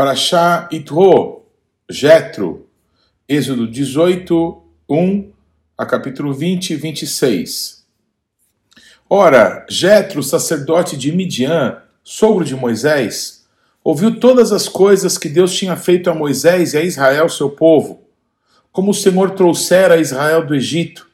Parashá 0.00 0.66
Itro, 0.72 1.42
Jetro, 1.86 2.66
Êxodo 3.28 3.70
18, 3.70 4.62
1 4.88 5.30
a 5.76 5.84
capítulo 5.84 6.32
20 6.32 6.70
e 6.70 6.76
26. 6.76 7.84
Ora, 9.10 9.66
Jetro, 9.68 10.22
sacerdote 10.22 10.96
de 10.96 11.12
Midian, 11.12 11.82
sogro 12.02 12.46
de 12.46 12.56
Moisés, 12.56 13.44
ouviu 13.84 14.18
todas 14.18 14.52
as 14.52 14.70
coisas 14.70 15.18
que 15.18 15.28
Deus 15.28 15.54
tinha 15.54 15.76
feito 15.76 16.08
a 16.08 16.14
Moisés 16.14 16.72
e 16.72 16.78
a 16.78 16.82
Israel, 16.82 17.28
seu 17.28 17.50
povo, 17.50 18.00
como 18.72 18.92
o 18.92 18.94
Senhor 18.94 19.32
trouxera 19.32 19.96
a 19.96 20.00
Israel 20.00 20.46
do 20.46 20.54
Egito. 20.54 21.10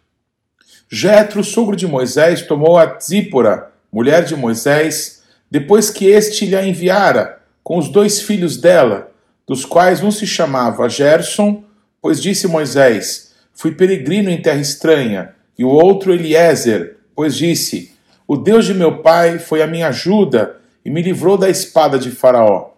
Jetro, 0.89 1.43
sogro 1.43 1.75
de 1.75 1.89
Moisés, 1.89 2.43
tomou 2.43 2.79
a 2.79 3.00
Zípora, 3.00 3.73
mulher 3.90 4.25
de 4.25 4.37
Moisés, 4.37 5.25
depois 5.50 5.90
que 5.90 6.07
este 6.07 6.46
lhe 6.46 6.54
a 6.54 6.64
enviara, 6.64 7.36
com 7.66 7.79
os 7.79 7.88
dois 7.88 8.22
filhos 8.22 8.56
dela, 8.56 9.11
dos 9.44 9.64
quais 9.64 10.00
um 10.00 10.12
se 10.12 10.25
chamava 10.25 10.88
Gerson, 10.88 11.64
pois 12.00 12.22
disse 12.22 12.46
Moisés: 12.46 13.32
Fui 13.52 13.72
peregrino 13.72 14.30
em 14.30 14.40
terra 14.40 14.61
estranha, 14.61 15.34
e 15.58 15.64
o 15.64 15.68
outro 15.70 16.14
Eliezer, 16.14 16.98
pois 17.12 17.34
disse: 17.34 17.92
O 18.25 18.36
Deus 18.36 18.66
de 18.66 18.72
meu 18.72 18.98
pai 19.02 19.40
foi 19.40 19.62
a 19.62 19.66
minha 19.66 19.89
ajuda 19.89 20.58
e 20.84 20.90
me 20.90 21.02
livrou 21.02 21.36
da 21.36 21.50
espada 21.50 21.98
de 21.98 22.12
Faraó. 22.12 22.70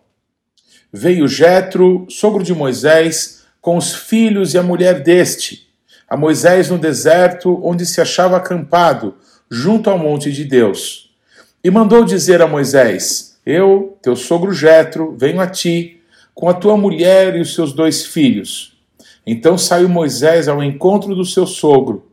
Veio 0.91 1.29
Jetro, 1.29 2.07
sogro 2.09 2.43
de 2.43 2.55
Moisés, 2.55 3.45
com 3.61 3.77
os 3.77 3.95
filhos 3.95 4.55
e 4.55 4.59
a 4.59 4.63
mulher 4.63 5.03
deste, 5.03 5.69
a 6.09 6.17
Moisés 6.17 6.71
no 6.71 6.79
deserto, 6.79 7.61
onde 7.63 7.85
se 7.85 8.01
achava 8.01 8.39
acampado, 8.39 9.17
junto 9.51 9.91
ao 9.91 9.99
monte 9.99 10.33
de 10.33 10.47
Deus. 10.47 11.15
E 11.63 11.71
mandou 11.71 12.07
dizer 12.07 12.41
a 12.41 12.47
Moisés: 12.47 13.28
eu, 13.51 13.97
teu 14.03 14.15
sogro 14.15 14.53
Jetro, 14.53 15.17
venho 15.17 15.41
a 15.41 15.47
ti 15.47 16.03
com 16.35 16.51
a 16.51 16.53
tua 16.55 16.77
mulher 16.77 17.35
e 17.35 17.41
os 17.41 17.55
seus 17.55 17.73
dois 17.73 18.05
filhos. 18.05 18.79
Então 19.27 19.57
saiu 19.57 19.89
Moisés 19.89 20.49
ao 20.49 20.63
encontro 20.63 21.15
do 21.15 21.25
seu 21.25 21.47
sogro, 21.47 22.13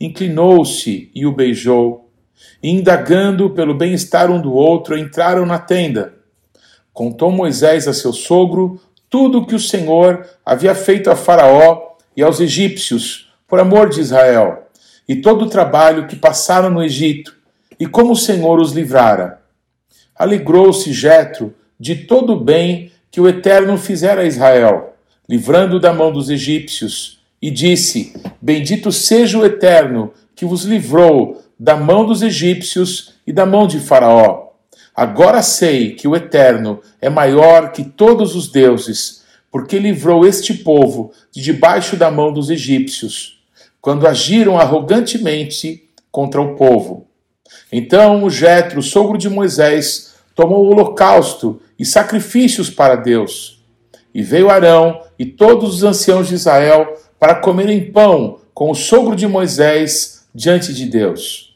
inclinou-se 0.00 1.10
e 1.14 1.26
o 1.26 1.32
beijou, 1.32 2.10
e 2.62 2.70
indagando 2.70 3.50
pelo 3.50 3.74
bem-estar 3.74 4.30
um 4.30 4.40
do 4.40 4.54
outro, 4.54 4.96
entraram 4.96 5.44
na 5.44 5.58
tenda. 5.58 6.14
Contou 6.94 7.30
Moisés 7.30 7.86
a 7.86 7.92
seu 7.92 8.14
sogro 8.14 8.80
tudo 9.10 9.40
o 9.40 9.46
que 9.46 9.54
o 9.54 9.60
Senhor 9.60 10.26
havia 10.46 10.74
feito 10.74 11.10
a 11.10 11.16
Faraó 11.16 11.90
e 12.16 12.22
aos 12.22 12.40
egípcios, 12.40 13.30
por 13.46 13.60
amor 13.60 13.90
de 13.90 14.00
Israel, 14.00 14.66
e 15.06 15.16
todo 15.16 15.44
o 15.44 15.50
trabalho 15.50 16.06
que 16.06 16.16
passaram 16.16 16.70
no 16.70 16.82
Egito, 16.82 17.36
e 17.78 17.86
como 17.86 18.12
o 18.12 18.16
Senhor 18.16 18.58
os 18.58 18.72
livrara. 18.72 19.39
Alegrou-se 20.20 20.92
Jetro 20.92 21.54
de 21.78 21.94
todo 21.94 22.34
o 22.34 22.38
bem 22.38 22.92
que 23.10 23.22
o 23.22 23.26
Eterno 23.26 23.78
fizera 23.78 24.20
a 24.20 24.26
Israel, 24.26 24.92
livrando 25.26 25.80
da 25.80 25.94
mão 25.94 26.12
dos 26.12 26.28
egípcios, 26.28 27.22
e 27.40 27.50
disse: 27.50 28.12
Bendito 28.38 28.92
seja 28.92 29.38
o 29.38 29.46
Eterno 29.46 30.12
que 30.36 30.44
vos 30.44 30.64
livrou 30.64 31.42
da 31.58 31.74
mão 31.74 32.04
dos 32.04 32.20
egípcios 32.20 33.14
e 33.26 33.32
da 33.32 33.46
mão 33.46 33.66
de 33.66 33.80
Faraó. 33.80 34.48
Agora 34.94 35.40
sei 35.40 35.94
que 35.94 36.06
o 36.06 36.14
Eterno 36.14 36.82
é 37.00 37.08
maior 37.08 37.72
que 37.72 37.82
todos 37.82 38.36
os 38.36 38.52
deuses, 38.52 39.24
porque 39.50 39.78
livrou 39.78 40.26
este 40.26 40.52
povo 40.52 41.14
de 41.32 41.40
debaixo 41.40 41.96
da 41.96 42.10
mão 42.10 42.30
dos 42.30 42.50
egípcios, 42.50 43.42
quando 43.80 44.06
agiram 44.06 44.58
arrogantemente 44.58 45.88
contra 46.12 46.42
o 46.42 46.56
povo. 46.56 47.06
Então 47.72 48.22
o 48.22 48.28
Jetro, 48.28 48.82
sogro 48.82 49.16
de 49.16 49.30
Moisés, 49.30 50.09
tomou 50.40 50.64
o 50.64 50.70
holocausto 50.70 51.60
e 51.78 51.84
sacrifícios 51.84 52.70
para 52.70 52.96
Deus. 52.96 53.62
E 54.14 54.22
veio 54.22 54.48
Arão 54.48 55.02
e 55.18 55.26
todos 55.26 55.74
os 55.74 55.84
anciãos 55.84 56.28
de 56.28 56.34
Israel 56.34 56.96
para 57.18 57.34
comerem 57.34 57.92
pão 57.92 58.38
com 58.54 58.70
o 58.70 58.74
sogro 58.74 59.14
de 59.14 59.26
Moisés 59.26 60.24
diante 60.34 60.72
de 60.72 60.86
Deus. 60.86 61.54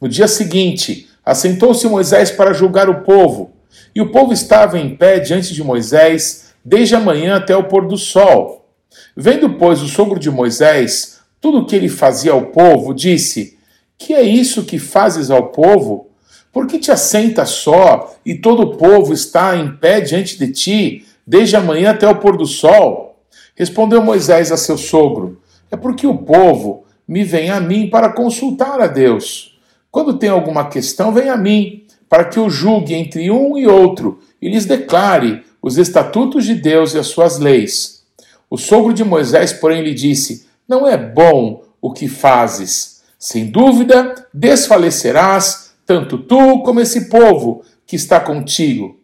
No 0.00 0.08
dia 0.08 0.26
seguinte, 0.26 1.08
assentou-se 1.24 1.86
Moisés 1.86 2.32
para 2.32 2.52
julgar 2.52 2.90
o 2.90 3.02
povo, 3.02 3.52
e 3.94 4.00
o 4.00 4.10
povo 4.10 4.32
estava 4.32 4.76
em 4.76 4.96
pé 4.96 5.20
diante 5.20 5.54
de 5.54 5.62
Moisés 5.62 6.52
desde 6.64 6.96
a 6.96 7.00
manhã 7.00 7.36
até 7.36 7.56
o 7.56 7.68
pôr 7.68 7.86
do 7.86 7.96
sol. 7.96 8.68
Vendo, 9.16 9.50
pois, 9.50 9.80
o 9.82 9.86
sogro 9.86 10.18
de 10.18 10.30
Moisés 10.30 11.20
tudo 11.40 11.60
o 11.60 11.64
que 11.64 11.76
ele 11.76 11.88
fazia 11.88 12.32
ao 12.32 12.46
povo, 12.46 12.92
disse: 12.92 13.56
Que 13.96 14.14
é 14.14 14.22
isso 14.22 14.64
que 14.64 14.80
fazes 14.80 15.30
ao 15.30 15.50
povo? 15.50 16.09
Por 16.52 16.66
que 16.66 16.78
te 16.78 16.90
assenta 16.90 17.46
só 17.46 18.14
e 18.26 18.34
todo 18.34 18.62
o 18.62 18.76
povo 18.76 19.12
está 19.12 19.56
em 19.56 19.76
pé 19.76 20.00
diante 20.00 20.38
de 20.38 20.50
ti, 20.50 21.06
desde 21.26 21.56
a 21.56 21.60
manhã 21.60 21.90
até 21.90 22.08
o 22.08 22.16
pôr 22.16 22.36
do 22.36 22.46
sol? 22.46 23.20
Respondeu 23.54 24.02
Moisés 24.02 24.50
a 24.50 24.56
seu 24.56 24.76
sogro: 24.76 25.40
É 25.70 25.76
porque 25.76 26.06
o 26.06 26.18
povo 26.18 26.84
me 27.06 27.22
vem 27.22 27.50
a 27.50 27.60
mim 27.60 27.88
para 27.88 28.12
consultar 28.12 28.80
a 28.80 28.86
Deus. 28.86 29.58
Quando 29.90 30.18
tem 30.18 30.28
alguma 30.28 30.68
questão, 30.68 31.12
vem 31.12 31.28
a 31.28 31.36
mim, 31.36 31.84
para 32.08 32.24
que 32.24 32.38
eu 32.38 32.50
julgue 32.50 32.94
entre 32.94 33.30
um 33.30 33.56
e 33.56 33.66
outro 33.66 34.20
e 34.42 34.48
lhes 34.48 34.64
declare 34.64 35.44
os 35.62 35.78
estatutos 35.78 36.44
de 36.44 36.54
Deus 36.54 36.94
e 36.94 36.98
as 36.98 37.08
suas 37.08 37.38
leis. 37.38 38.02
O 38.48 38.56
sogro 38.56 38.92
de 38.92 39.04
Moisés, 39.04 39.52
porém, 39.52 39.82
lhe 39.82 39.94
disse: 39.94 40.46
Não 40.68 40.86
é 40.86 40.96
bom 40.96 41.62
o 41.80 41.92
que 41.92 42.08
fazes. 42.08 43.02
Sem 43.18 43.46
dúvida, 43.46 44.26
desfalecerás 44.32 45.69
tanto 45.90 46.18
tu 46.18 46.62
como 46.62 46.80
esse 46.80 47.08
povo 47.08 47.64
que 47.84 47.96
está 47.96 48.20
contigo, 48.20 49.00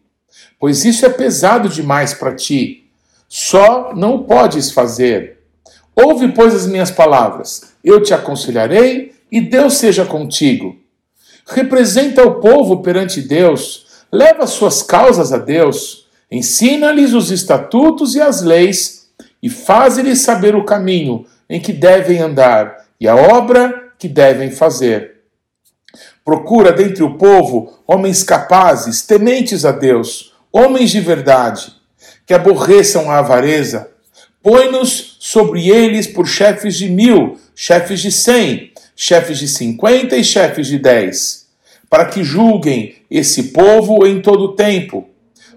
pois 0.57 0.85
isso 0.85 1.05
é 1.05 1.09
pesado 1.09 1.67
demais 1.67 2.13
para 2.13 2.33
ti. 2.33 2.89
Só 3.27 3.93
não 3.93 4.15
o 4.15 4.23
podes 4.23 4.71
fazer. 4.71 5.39
Ouve, 5.93 6.29
pois, 6.29 6.55
as 6.55 6.65
minhas 6.65 6.89
palavras. 6.89 7.73
Eu 7.83 8.01
te 8.01 8.13
aconselharei 8.13 9.13
e 9.29 9.41
Deus 9.41 9.73
seja 9.73 10.05
contigo. 10.05 10.77
Representa 11.45 12.25
o 12.25 12.35
povo 12.35 12.81
perante 12.81 13.21
Deus, 13.21 13.85
leva 14.09 14.47
suas 14.47 14.81
causas 14.81 15.33
a 15.33 15.37
Deus, 15.37 16.07
ensina-lhes 16.31 17.11
os 17.11 17.31
estatutos 17.31 18.15
e 18.15 18.21
as 18.21 18.41
leis 18.41 19.09
e 19.43 19.49
faz-lhes 19.49 20.21
saber 20.21 20.55
o 20.55 20.63
caminho 20.63 21.25
em 21.49 21.59
que 21.59 21.73
devem 21.73 22.19
andar 22.19 22.77
e 22.97 23.09
a 23.09 23.15
obra 23.17 23.91
que 23.99 24.07
devem 24.07 24.51
fazer. 24.51 25.16
Procura 26.27 26.73
dentre 26.73 27.03
o 27.03 27.13
povo 27.13 27.71
homens 27.87 28.21
capazes, 28.21 29.01
tementes 29.01 29.63
a 29.63 29.71
Deus, 29.71 30.33
homens 30.51 30.89
de 30.91 30.99
verdade, 30.99 31.71
que 32.25 32.33
aborreçam 32.33 33.09
a 33.09 33.19
avareza. 33.19 33.91
Põe-nos 34.43 35.15
sobre 35.21 35.69
eles 35.69 36.05
por 36.05 36.27
chefes 36.27 36.75
de 36.75 36.89
mil, 36.89 37.39
chefes 37.55 38.01
de 38.01 38.11
cem, 38.11 38.73
chefes 38.93 39.37
de 39.37 39.47
cinquenta 39.47 40.17
e 40.17 40.23
chefes 40.25 40.67
de 40.67 40.77
dez, 40.77 41.47
para 41.89 42.03
que 42.03 42.25
julguem 42.25 42.97
esse 43.09 43.43
povo 43.43 44.05
em 44.05 44.21
todo 44.21 44.43
o 44.43 44.53
tempo. 44.53 45.07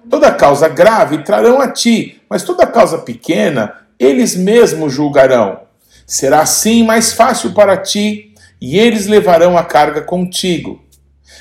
Toda 0.08 0.30
causa 0.30 0.68
grave 0.68 1.24
trarão 1.24 1.60
a 1.60 1.66
ti, 1.72 2.20
mas 2.30 2.44
toda 2.44 2.64
causa 2.64 2.98
pequena 2.98 3.74
eles 3.98 4.36
mesmos 4.36 4.92
julgarão. 4.92 5.62
Será 6.06 6.42
assim 6.42 6.84
mais 6.84 7.12
fácil 7.12 7.54
para 7.54 7.76
ti 7.76 8.29
e 8.60 8.78
eles 8.78 9.06
levarão 9.06 9.56
a 9.56 9.64
carga 9.64 10.02
contigo. 10.02 10.80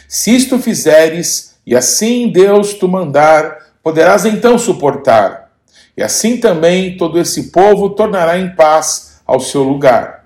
Se 0.07 0.35
isto 0.35 0.57
fizeres, 0.57 1.55
e 1.65 1.75
assim 1.75 2.31
Deus 2.31 2.73
tu 2.73 2.87
mandar, 2.87 3.57
poderás 3.83 4.25
então 4.25 4.57
suportar. 4.57 5.51
E 5.95 6.01
assim 6.01 6.37
também 6.37 6.97
todo 6.97 7.19
esse 7.19 7.51
povo 7.51 7.89
tornará 7.89 8.37
em 8.37 8.55
paz 8.55 9.19
ao 9.25 9.39
seu 9.39 9.63
lugar. 9.63 10.25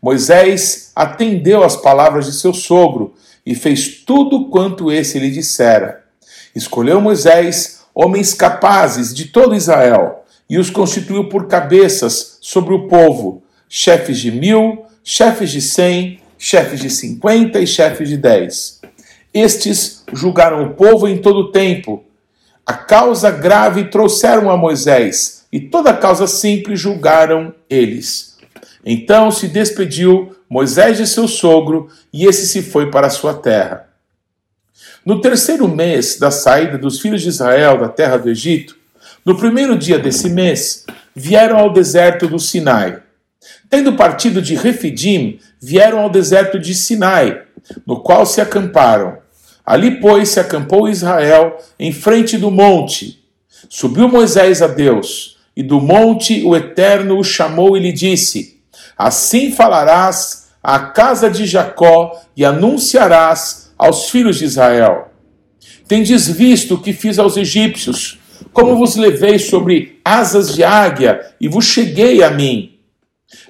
Moisés 0.00 0.90
atendeu 0.96 1.62
às 1.62 1.76
palavras 1.76 2.26
de 2.26 2.32
seu 2.32 2.52
sogro 2.52 3.14
e 3.44 3.54
fez 3.54 3.98
tudo 4.04 4.48
quanto 4.48 4.90
esse 4.90 5.18
lhe 5.18 5.30
dissera. 5.30 6.02
Escolheu 6.54 7.00
Moisés 7.00 7.84
homens 7.94 8.32
capazes 8.32 9.12
de 9.14 9.26
todo 9.26 9.54
Israel 9.54 10.24
e 10.48 10.58
os 10.58 10.70
constituiu 10.70 11.28
por 11.28 11.46
cabeças 11.46 12.38
sobre 12.40 12.74
o 12.74 12.88
povo, 12.88 13.42
chefes 13.68 14.18
de 14.18 14.30
mil, 14.30 14.84
chefes 15.04 15.50
de 15.50 15.60
cem, 15.60 16.21
chefes 16.44 16.80
de 16.80 16.90
cinquenta 16.90 17.60
e 17.60 17.66
chefes 17.68 18.08
de 18.08 18.16
dez. 18.16 18.80
Estes 19.32 20.02
julgaram 20.12 20.64
o 20.64 20.74
povo 20.74 21.06
em 21.06 21.18
todo 21.18 21.36
o 21.36 21.52
tempo. 21.52 22.04
A 22.66 22.74
causa 22.74 23.30
grave 23.30 23.84
trouxeram 23.84 24.50
a 24.50 24.56
Moisés, 24.56 25.44
e 25.52 25.60
toda 25.60 25.90
a 25.90 25.96
causa 25.96 26.26
simples 26.26 26.80
julgaram 26.80 27.54
eles. 27.70 28.38
Então 28.84 29.30
se 29.30 29.46
despediu 29.46 30.34
Moisés 30.50 30.96
de 30.96 31.06
seu 31.06 31.28
sogro, 31.28 31.88
e 32.12 32.26
esse 32.26 32.48
se 32.48 32.60
foi 32.60 32.90
para 32.90 33.06
a 33.06 33.10
sua 33.10 33.34
terra. 33.34 33.88
No 35.06 35.20
terceiro 35.20 35.68
mês 35.68 36.18
da 36.18 36.32
saída 36.32 36.76
dos 36.76 37.00
filhos 37.00 37.22
de 37.22 37.28
Israel 37.28 37.78
da 37.78 37.88
terra 37.88 38.16
do 38.16 38.28
Egito, 38.28 38.76
no 39.24 39.38
primeiro 39.38 39.78
dia 39.78 39.98
desse 39.98 40.28
mês, 40.28 40.86
vieram 41.14 41.56
ao 41.56 41.72
deserto 41.72 42.26
do 42.26 42.40
Sinai. 42.40 43.00
Tendo 43.70 43.94
partido 43.94 44.42
de 44.42 44.54
Refidim, 44.54 45.38
vieram 45.62 46.00
ao 46.00 46.10
deserto 46.10 46.58
de 46.58 46.74
Sinai, 46.74 47.40
no 47.86 48.00
qual 48.00 48.26
se 48.26 48.40
acamparam. 48.40 49.18
Ali, 49.64 50.00
pois, 50.00 50.30
se 50.30 50.40
acampou 50.40 50.88
Israel 50.88 51.56
em 51.78 51.92
frente 51.92 52.36
do 52.36 52.50
monte. 52.50 53.22
Subiu 53.68 54.08
Moisés 54.08 54.60
a 54.60 54.66
Deus, 54.66 55.38
e 55.56 55.62
do 55.62 55.80
monte 55.80 56.42
o 56.42 56.56
Eterno 56.56 57.18
o 57.18 57.22
chamou 57.22 57.76
e 57.76 57.80
lhe 57.80 57.92
disse: 57.92 58.60
Assim 58.98 59.52
falarás 59.52 60.48
à 60.60 60.80
casa 60.80 61.30
de 61.30 61.46
Jacó 61.46 62.20
e 62.36 62.44
anunciarás 62.44 63.72
aos 63.78 64.10
filhos 64.10 64.38
de 64.38 64.46
Israel. 64.46 65.08
Tendes 65.86 66.26
visto 66.26 66.74
o 66.74 66.80
que 66.80 66.92
fiz 66.92 67.18
aos 67.18 67.36
egípcios, 67.36 68.18
como 68.52 68.76
vos 68.76 68.96
levei 68.96 69.38
sobre 69.38 70.00
asas 70.04 70.54
de 70.54 70.64
águia 70.64 71.20
e 71.40 71.48
vos 71.48 71.64
cheguei 71.64 72.22
a 72.22 72.30
mim. 72.30 72.71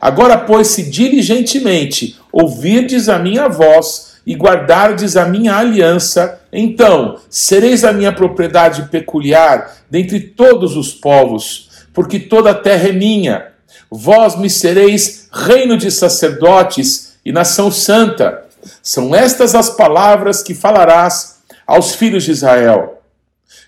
Agora, 0.00 0.36
pois, 0.36 0.68
se 0.68 0.90
diligentemente 0.90 2.16
ouvirdes 2.32 3.08
a 3.08 3.18
minha 3.18 3.48
voz 3.48 4.12
e 4.26 4.34
guardardes 4.34 5.16
a 5.16 5.26
minha 5.26 5.56
aliança, 5.56 6.40
então 6.52 7.18
sereis 7.28 7.84
a 7.84 7.92
minha 7.92 8.12
propriedade 8.12 8.88
peculiar 8.90 9.76
dentre 9.90 10.20
todos 10.20 10.76
os 10.76 10.92
povos, 10.92 11.70
porque 11.92 12.18
toda 12.18 12.50
a 12.50 12.54
terra 12.54 12.88
é 12.88 12.92
minha. 12.92 13.46
Vós 13.90 14.38
me 14.38 14.48
sereis 14.48 15.28
reino 15.32 15.76
de 15.76 15.90
sacerdotes 15.90 17.14
e 17.24 17.32
nação 17.32 17.70
santa. 17.70 18.44
São 18.82 19.14
estas 19.14 19.54
as 19.54 19.70
palavras 19.70 20.42
que 20.42 20.54
falarás 20.54 21.42
aos 21.66 21.94
filhos 21.94 22.24
de 22.24 22.30
Israel. 22.30 23.02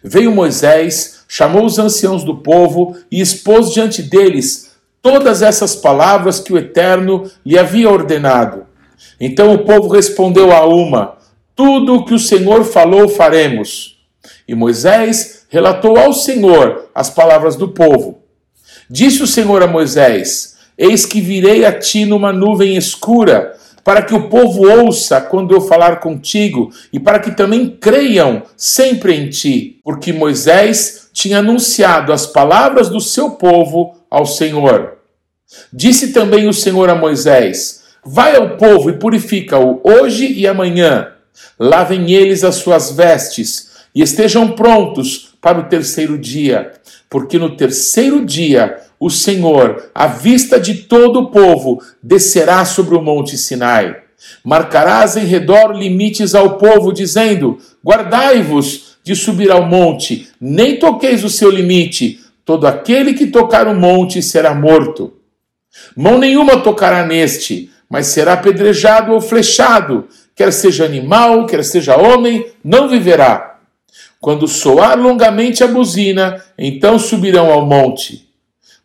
Veio 0.02 0.32
Moisés, 0.32 1.24
chamou 1.26 1.64
os 1.64 1.78
anciãos 1.78 2.24
do 2.24 2.36
povo 2.38 2.96
e 3.10 3.20
expôs 3.20 3.72
diante 3.72 4.02
deles 4.02 4.63
todas 5.04 5.42
essas 5.42 5.76
palavras 5.76 6.40
que 6.40 6.50
o 6.50 6.56
Eterno 6.56 7.30
lhe 7.44 7.58
havia 7.58 7.90
ordenado. 7.90 8.66
Então 9.20 9.52
o 9.52 9.58
povo 9.58 9.88
respondeu 9.88 10.50
a 10.50 10.66
uma: 10.66 11.18
Tudo 11.54 11.96
o 11.96 12.04
que 12.06 12.14
o 12.14 12.18
Senhor 12.18 12.64
falou 12.64 13.06
faremos. 13.06 13.98
E 14.48 14.54
Moisés 14.54 15.44
relatou 15.50 15.98
ao 15.98 16.14
Senhor 16.14 16.88
as 16.94 17.10
palavras 17.10 17.54
do 17.54 17.68
povo. 17.68 18.20
Disse 18.88 19.22
o 19.22 19.26
Senhor 19.26 19.62
a 19.62 19.66
Moisés: 19.66 20.56
Eis 20.76 21.04
que 21.04 21.20
virei 21.20 21.66
a 21.66 21.78
ti 21.78 22.06
numa 22.06 22.32
nuvem 22.32 22.74
escura, 22.74 23.54
para 23.84 24.00
que 24.00 24.14
o 24.14 24.30
povo 24.30 24.66
ouça 24.66 25.20
quando 25.20 25.54
eu 25.54 25.60
falar 25.60 26.00
contigo, 26.00 26.70
e 26.90 26.98
para 26.98 27.18
que 27.18 27.30
também 27.30 27.68
creiam 27.68 28.42
sempre 28.56 29.14
em 29.14 29.28
ti, 29.28 29.80
porque 29.84 30.14
Moisés 30.14 31.10
tinha 31.12 31.40
anunciado 31.40 32.10
as 32.10 32.26
palavras 32.26 32.88
do 32.88 33.00
seu 33.00 33.32
povo 33.32 33.94
ao 34.10 34.24
Senhor. 34.24 34.93
Disse 35.72 36.12
também 36.12 36.48
o 36.48 36.52
Senhor 36.52 36.88
a 36.88 36.94
Moisés: 36.94 37.82
Vai 38.04 38.36
ao 38.36 38.56
povo 38.56 38.90
e 38.90 38.98
purifica-o 38.98 39.80
hoje 39.82 40.32
e 40.32 40.46
amanhã. 40.46 41.08
Lavem 41.58 42.12
eles 42.12 42.44
as 42.44 42.56
suas 42.56 42.92
vestes 42.92 43.70
e 43.94 44.02
estejam 44.02 44.52
prontos 44.52 45.34
para 45.40 45.58
o 45.58 45.64
terceiro 45.64 46.18
dia, 46.18 46.72
porque 47.08 47.38
no 47.38 47.56
terceiro 47.56 48.24
dia 48.24 48.78
o 48.98 49.10
Senhor, 49.10 49.90
à 49.94 50.06
vista 50.06 50.58
de 50.58 50.74
todo 50.74 51.20
o 51.20 51.30
povo, 51.30 51.82
descerá 52.02 52.64
sobre 52.64 52.94
o 52.94 53.02
monte 53.02 53.36
Sinai. 53.36 53.96
Marcarás 54.42 55.16
em 55.16 55.24
redor 55.24 55.72
limites 55.72 56.34
ao 56.34 56.56
povo, 56.56 56.92
dizendo: 56.92 57.58
Guardai-vos 57.84 58.96
de 59.02 59.14
subir 59.14 59.50
ao 59.50 59.66
monte, 59.66 60.28
nem 60.40 60.78
toqueis 60.78 61.22
o 61.24 61.28
seu 61.28 61.50
limite. 61.50 62.20
Todo 62.44 62.66
aquele 62.66 63.14
que 63.14 63.26
tocar 63.26 63.68
o 63.68 63.74
monte 63.74 64.22
será 64.22 64.54
morto. 64.54 65.12
Mão 65.96 66.18
nenhuma 66.18 66.60
tocará 66.60 67.04
neste, 67.04 67.70
mas 67.88 68.08
será 68.08 68.34
apedrejado 68.34 69.12
ou 69.12 69.20
flechado, 69.20 70.08
quer 70.34 70.52
seja 70.52 70.84
animal, 70.84 71.46
quer 71.46 71.64
seja 71.64 71.96
homem, 71.96 72.46
não 72.62 72.88
viverá. 72.88 73.58
Quando 74.20 74.48
soar 74.48 74.98
longamente 74.98 75.62
a 75.62 75.66
buzina, 75.66 76.42
então 76.56 76.98
subirão 76.98 77.52
ao 77.52 77.66
monte. 77.66 78.28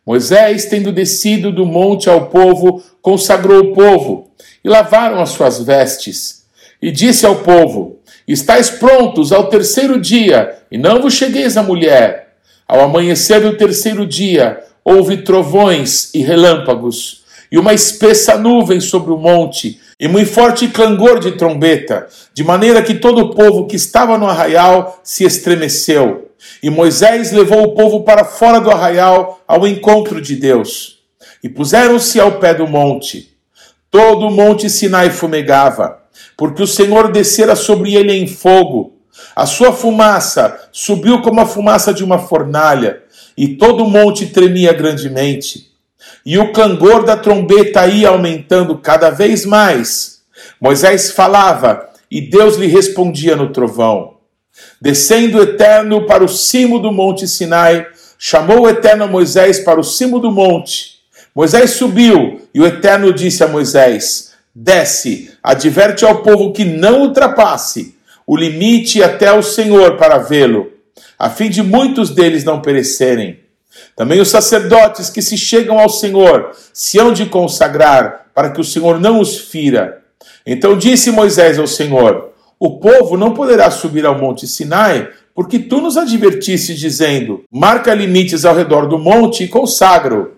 Moisés, 0.04 0.66
tendo 0.66 0.92
descido 0.92 1.52
do 1.52 1.64
monte 1.64 2.08
ao 2.08 2.26
povo, 2.26 2.82
consagrou 3.00 3.60
o 3.60 3.72
povo 3.72 4.30
e 4.62 4.68
lavaram 4.68 5.20
as 5.20 5.30
suas 5.30 5.62
vestes. 5.62 6.44
E 6.80 6.90
disse 6.90 7.26
ao 7.26 7.36
povo: 7.36 7.98
Estais 8.26 8.70
prontos 8.70 9.32
ao 9.32 9.48
terceiro 9.48 10.00
dia, 10.00 10.58
e 10.70 10.78
não 10.78 11.00
vos 11.00 11.14
chegueis 11.14 11.56
a 11.56 11.62
mulher. 11.62 12.34
Ao 12.66 12.80
amanhecer 12.80 13.40
do 13.40 13.56
terceiro 13.56 14.06
dia, 14.06 14.62
houve 14.84 15.18
trovões 15.18 16.10
e 16.14 16.22
relâmpagos 16.22 17.20
e 17.50 17.58
uma 17.58 17.74
espessa 17.74 18.38
nuvem 18.38 18.80
sobre 18.80 19.12
o 19.12 19.16
monte, 19.16 19.80
e 19.98 20.06
muito 20.06 20.30
forte 20.30 20.68
clangor 20.68 21.18
de 21.18 21.32
trombeta, 21.32 22.06
de 22.32 22.44
maneira 22.44 22.82
que 22.82 22.94
todo 22.94 23.22
o 23.22 23.34
povo 23.34 23.66
que 23.66 23.76
estava 23.76 24.16
no 24.16 24.26
arraial 24.26 25.00
se 25.02 25.24
estremeceu. 25.24 26.30
E 26.62 26.70
Moisés 26.70 27.32
levou 27.32 27.64
o 27.64 27.74
povo 27.74 28.02
para 28.02 28.24
fora 28.24 28.60
do 28.60 28.70
arraial 28.70 29.42
ao 29.46 29.66
encontro 29.66 30.20
de 30.22 30.36
Deus. 30.36 31.00
E 31.42 31.48
puseram-se 31.48 32.20
ao 32.20 32.38
pé 32.38 32.54
do 32.54 32.66
monte. 32.66 33.36
Todo 33.90 34.26
o 34.26 34.30
monte 34.30 34.70
Sinai 34.70 35.10
fumegava, 35.10 35.98
porque 36.36 36.62
o 36.62 36.66
Senhor 36.66 37.10
descera 37.10 37.56
sobre 37.56 37.94
ele 37.94 38.12
em 38.12 38.26
fogo. 38.26 38.94
A 39.34 39.44
sua 39.44 39.72
fumaça 39.72 40.68
subiu 40.72 41.20
como 41.20 41.40
a 41.40 41.46
fumaça 41.46 41.92
de 41.92 42.04
uma 42.04 42.18
fornalha, 42.18 43.02
e 43.40 43.56
todo 43.56 43.84
o 43.84 43.88
monte 43.88 44.26
tremia 44.26 44.70
grandemente 44.70 45.70
e 46.26 46.36
o 46.36 46.52
clangor 46.52 47.04
da 47.06 47.16
trombeta 47.16 47.86
ia 47.86 48.10
aumentando 48.10 48.76
cada 48.76 49.08
vez 49.08 49.46
mais. 49.46 50.20
Moisés 50.60 51.10
falava 51.10 51.88
e 52.10 52.20
Deus 52.20 52.56
lhe 52.56 52.66
respondia 52.66 53.34
no 53.34 53.50
trovão. 53.50 54.16
Descendo 54.78 55.38
o 55.38 55.42
Eterno 55.42 56.06
para 56.06 56.22
o 56.22 56.28
cimo 56.28 56.78
do 56.80 56.92
monte 56.92 57.26
Sinai, 57.26 57.86
chamou 58.18 58.64
o 58.64 58.68
Eterno 58.68 59.04
a 59.04 59.08
Moisés 59.08 59.60
para 59.60 59.80
o 59.80 59.84
cimo 59.84 60.18
do 60.18 60.30
monte. 60.30 60.98
Moisés 61.34 61.70
subiu 61.70 62.42
e 62.52 62.60
o 62.60 62.66
Eterno 62.66 63.10
disse 63.10 63.42
a 63.42 63.48
Moisés: 63.48 64.34
Desce, 64.54 65.32
adverte 65.42 66.04
ao 66.04 66.22
povo 66.22 66.52
que 66.52 66.66
não 66.66 67.04
ultrapasse 67.04 67.96
o 68.26 68.36
limite 68.36 69.02
até 69.02 69.32
o 69.32 69.42
Senhor 69.42 69.96
para 69.96 70.18
vê-lo, 70.18 70.69
a 71.20 71.28
fim 71.28 71.50
de 71.50 71.62
muitos 71.62 72.08
deles 72.08 72.44
não 72.44 72.62
perecerem. 72.62 73.40
Também 73.94 74.22
os 74.22 74.30
sacerdotes 74.30 75.10
que 75.10 75.20
se 75.20 75.36
chegam 75.36 75.78
ao 75.78 75.90
Senhor 75.90 76.52
se 76.72 76.98
hão 76.98 77.12
de 77.12 77.26
consagrar, 77.26 78.28
para 78.34 78.50
que 78.50 78.58
o 78.58 78.64
Senhor 78.64 78.98
não 78.98 79.20
os 79.20 79.36
fira. 79.36 80.02
Então 80.46 80.78
disse 80.78 81.10
Moisés 81.10 81.58
ao 81.58 81.66
Senhor: 81.66 82.30
O 82.58 82.78
povo 82.78 83.18
não 83.18 83.34
poderá 83.34 83.70
subir 83.70 84.06
ao 84.06 84.18
monte 84.18 84.46
Sinai, 84.46 85.10
porque 85.34 85.58
tu 85.58 85.82
nos 85.82 85.98
advertiste, 85.98 86.74
dizendo: 86.74 87.44
Marca 87.52 87.92
limites 87.92 88.46
ao 88.46 88.56
redor 88.56 88.86
do 88.86 88.98
monte 88.98 89.44
e 89.44 89.48
consagra-o. 89.48 90.30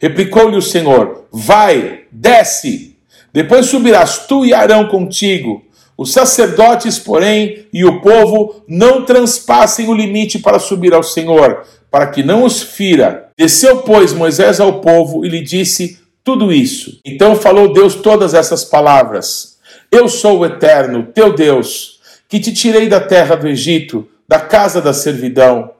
Replicou-lhe 0.00 0.56
o 0.56 0.62
Senhor: 0.62 1.26
Vai, 1.30 2.04
desce. 2.10 2.96
Depois 3.34 3.66
subirás 3.66 4.26
tu 4.26 4.46
e 4.46 4.54
Arão 4.54 4.88
contigo. 4.88 5.62
Os 6.02 6.12
sacerdotes, 6.12 6.98
porém, 6.98 7.66
e 7.72 7.84
o 7.84 8.00
povo 8.00 8.64
não 8.66 9.04
transpassem 9.04 9.88
o 9.88 9.94
limite 9.94 10.40
para 10.40 10.58
subir 10.58 10.92
ao 10.92 11.02
Senhor, 11.04 11.64
para 11.88 12.08
que 12.08 12.24
não 12.24 12.42
os 12.42 12.60
fira. 12.60 13.28
Desceu, 13.38 13.78
pois, 13.78 14.12
Moisés 14.12 14.58
ao 14.58 14.80
povo 14.80 15.24
e 15.24 15.28
lhe 15.28 15.40
disse 15.40 16.00
tudo 16.24 16.52
isso. 16.52 16.98
Então 17.04 17.36
falou 17.36 17.72
Deus 17.72 17.94
todas 17.94 18.34
essas 18.34 18.64
palavras: 18.64 19.58
Eu 19.92 20.08
sou 20.08 20.40
o 20.40 20.44
eterno, 20.44 21.06
teu 21.14 21.32
Deus, 21.32 22.00
que 22.28 22.40
te 22.40 22.52
tirei 22.52 22.88
da 22.88 22.98
terra 22.98 23.36
do 23.36 23.46
Egito, 23.46 24.08
da 24.26 24.40
casa 24.40 24.80
da 24.80 24.92
servidão. 24.92 25.70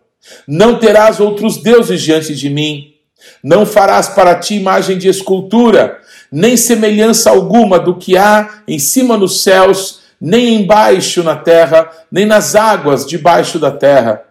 Não 0.47 0.79
terás 0.79 1.19
outros 1.19 1.57
deuses 1.57 2.00
diante 2.00 2.33
de 2.33 2.49
mim. 2.49 2.95
Não 3.43 3.67
farás 3.67 4.09
para 4.09 4.37
ti 4.37 4.55
imagem 4.55 4.97
de 4.99 5.09
escultura, 5.09 5.99
nem 6.31 6.57
semelhança 6.57 7.29
alguma 7.29 7.76
do 7.79 7.97
que 7.97 8.17
há 8.17 8.62
em 8.69 8.79
cima 8.79 9.17
nos 9.17 9.43
céus, 9.43 10.01
nem 10.23 10.62
embaixo 10.62 11.25
na 11.25 11.35
terra, 11.35 11.91
nem 12.11 12.25
nas 12.25 12.55
águas 12.55 13.05
debaixo 13.05 13.59
da 13.59 13.73
terra. 13.73 14.23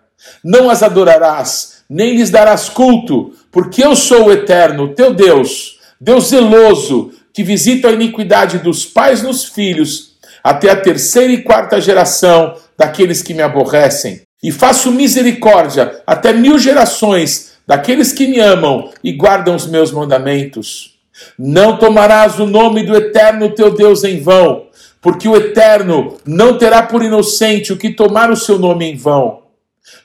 Não 0.42 0.70
as 0.70 0.82
adorarás, 0.82 1.84
nem 1.90 2.16
lhes 2.16 2.30
darás 2.30 2.70
culto, 2.70 3.34
porque 3.52 3.84
eu 3.84 3.94
sou 3.94 4.28
o 4.28 4.32
eterno, 4.32 4.96
teu 4.96 5.14
Deus, 5.14 5.80
Deus 6.00 6.30
zeloso, 6.30 7.12
que 7.34 7.44
visita 7.44 7.90
a 7.90 7.92
iniquidade 7.92 8.60
dos 8.60 8.86
pais 8.86 9.22
nos 9.22 9.44
filhos, 9.44 10.16
até 10.42 10.70
a 10.70 10.78
terceira 10.78 11.34
e 11.34 11.44
quarta 11.44 11.82
geração 11.82 12.56
daqueles 12.78 13.22
que 13.22 13.34
me 13.34 13.42
aborrecem. 13.42 14.22
E 14.42 14.50
faço 14.50 14.94
misericórdia 14.94 16.02
até 16.08 16.32
mil 16.32 16.58
gerações 16.58 17.52
daqueles 17.68 18.14
que 18.14 18.28
me 18.28 18.40
amam 18.40 18.90
e 19.04 19.12
guardam 19.12 19.56
os 19.56 19.68
meus 19.68 19.92
mandamentos. 19.92 20.98
Não 21.38 21.78
tomarás 21.78 22.40
o 22.40 22.46
nome 22.46 22.84
do 22.84 22.96
eterno 22.96 23.54
teu 23.54 23.74
Deus 23.74 24.04
em 24.04 24.22
vão, 24.22 24.68
porque 25.02 25.28
o 25.28 25.36
eterno 25.36 26.18
não 26.26 26.58
terá 26.58 26.84
por 26.84 27.04
inocente 27.04 27.74
o 27.74 27.78
que 27.78 27.90
tomar 27.90 28.30
o 28.30 28.36
seu 28.36 28.60
nome 28.60 28.86
em 28.86 28.96
vão. 28.96 29.42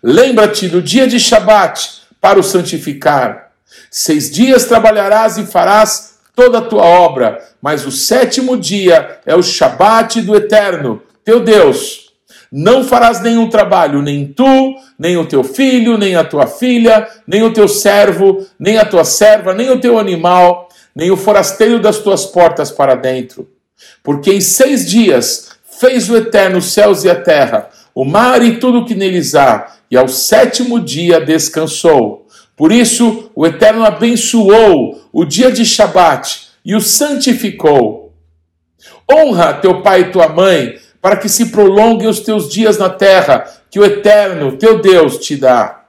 Lembra-te 0.03 0.69
do 0.69 0.81
dia 0.81 1.07
de 1.07 1.21
Shabat 1.21 2.01
para 2.21 2.41
o 2.41 2.43
santificar. 2.43 3.53
Seis 3.91 4.31
dias 4.31 4.65
trabalharás 4.65 5.37
e 5.37 5.45
farás 5.45 6.17
toda 6.35 6.59
a 6.59 6.63
tua 6.63 6.83
obra, 6.83 7.39
mas 7.61 7.87
o 7.87 7.91
sétimo 7.91 8.57
dia 8.57 9.21
é 9.27 9.35
o 9.37 9.43
Shabat 9.43 10.23
do 10.23 10.35
Eterno, 10.35 11.03
teu 11.25 11.41
Deus. 11.41 12.07
Não 12.51 12.85
farás 12.85 13.21
nenhum 13.21 13.51
trabalho, 13.51 14.01
nem 14.01 14.27
tu, 14.27 14.75
nem 14.99 15.17
o 15.17 15.27
teu 15.27 15.43
filho, 15.43 15.99
nem 15.99 16.15
a 16.17 16.25
tua 16.25 16.47
filha, 16.47 17.07
nem 17.27 17.43
o 17.43 17.53
teu 17.53 17.69
servo, 17.69 18.47
nem 18.59 18.79
a 18.79 18.85
tua 18.85 19.05
serva, 19.05 19.53
nem 19.53 19.71
o 19.71 19.81
teu 19.81 19.99
animal, 19.99 20.69
nem 20.95 21.11
o 21.11 21.17
forasteiro 21.17 21.81
das 21.81 21.99
tuas 21.99 22.25
portas 22.25 22.71
para 22.71 22.95
dentro. 22.95 23.56
Porque 24.03 24.33
em 24.33 24.41
seis 24.41 24.89
dias 24.89 25.51
fez 25.79 26.09
o 26.09 26.17
Eterno 26.17 26.59
os 26.59 26.73
céus 26.73 27.05
e 27.05 27.11
a 27.11 27.15
terra, 27.15 27.69
o 27.95 28.05
mar 28.05 28.43
e 28.43 28.59
tudo 28.59 28.79
o 28.79 28.85
que 28.85 28.95
neles 28.95 29.35
há, 29.35 29.75
e 29.91 29.97
ao 29.97 30.09
sétimo 30.09 30.81
dia 30.81 31.21
descansou. 31.21 32.27
Por 32.57 32.73
isso, 32.73 33.31
o 33.35 33.47
Eterno 33.47 33.85
abençoou 33.85 35.09
o 35.13 35.25
dia 35.25 35.53
de 35.53 35.65
Shabat 35.65 36.49
e 36.65 36.75
o 36.75 36.81
santificou. 36.81 38.15
Honra 39.11 39.55
teu 39.55 39.83
pai 39.83 40.01
e 40.01 40.11
tua 40.11 40.29
mãe, 40.29 40.79
para 41.01 41.17
que 41.17 41.29
se 41.29 41.47
prolonguem 41.47 42.09
os 42.09 42.21
teus 42.21 42.49
dias 42.49 42.79
na 42.79 42.91
terra, 42.91 43.45
que 43.71 43.79
o 43.79 43.85
Eterno, 43.85 44.57
teu 44.57 44.81
Deus, 44.81 45.19
te 45.19 45.37
dá. 45.37 45.85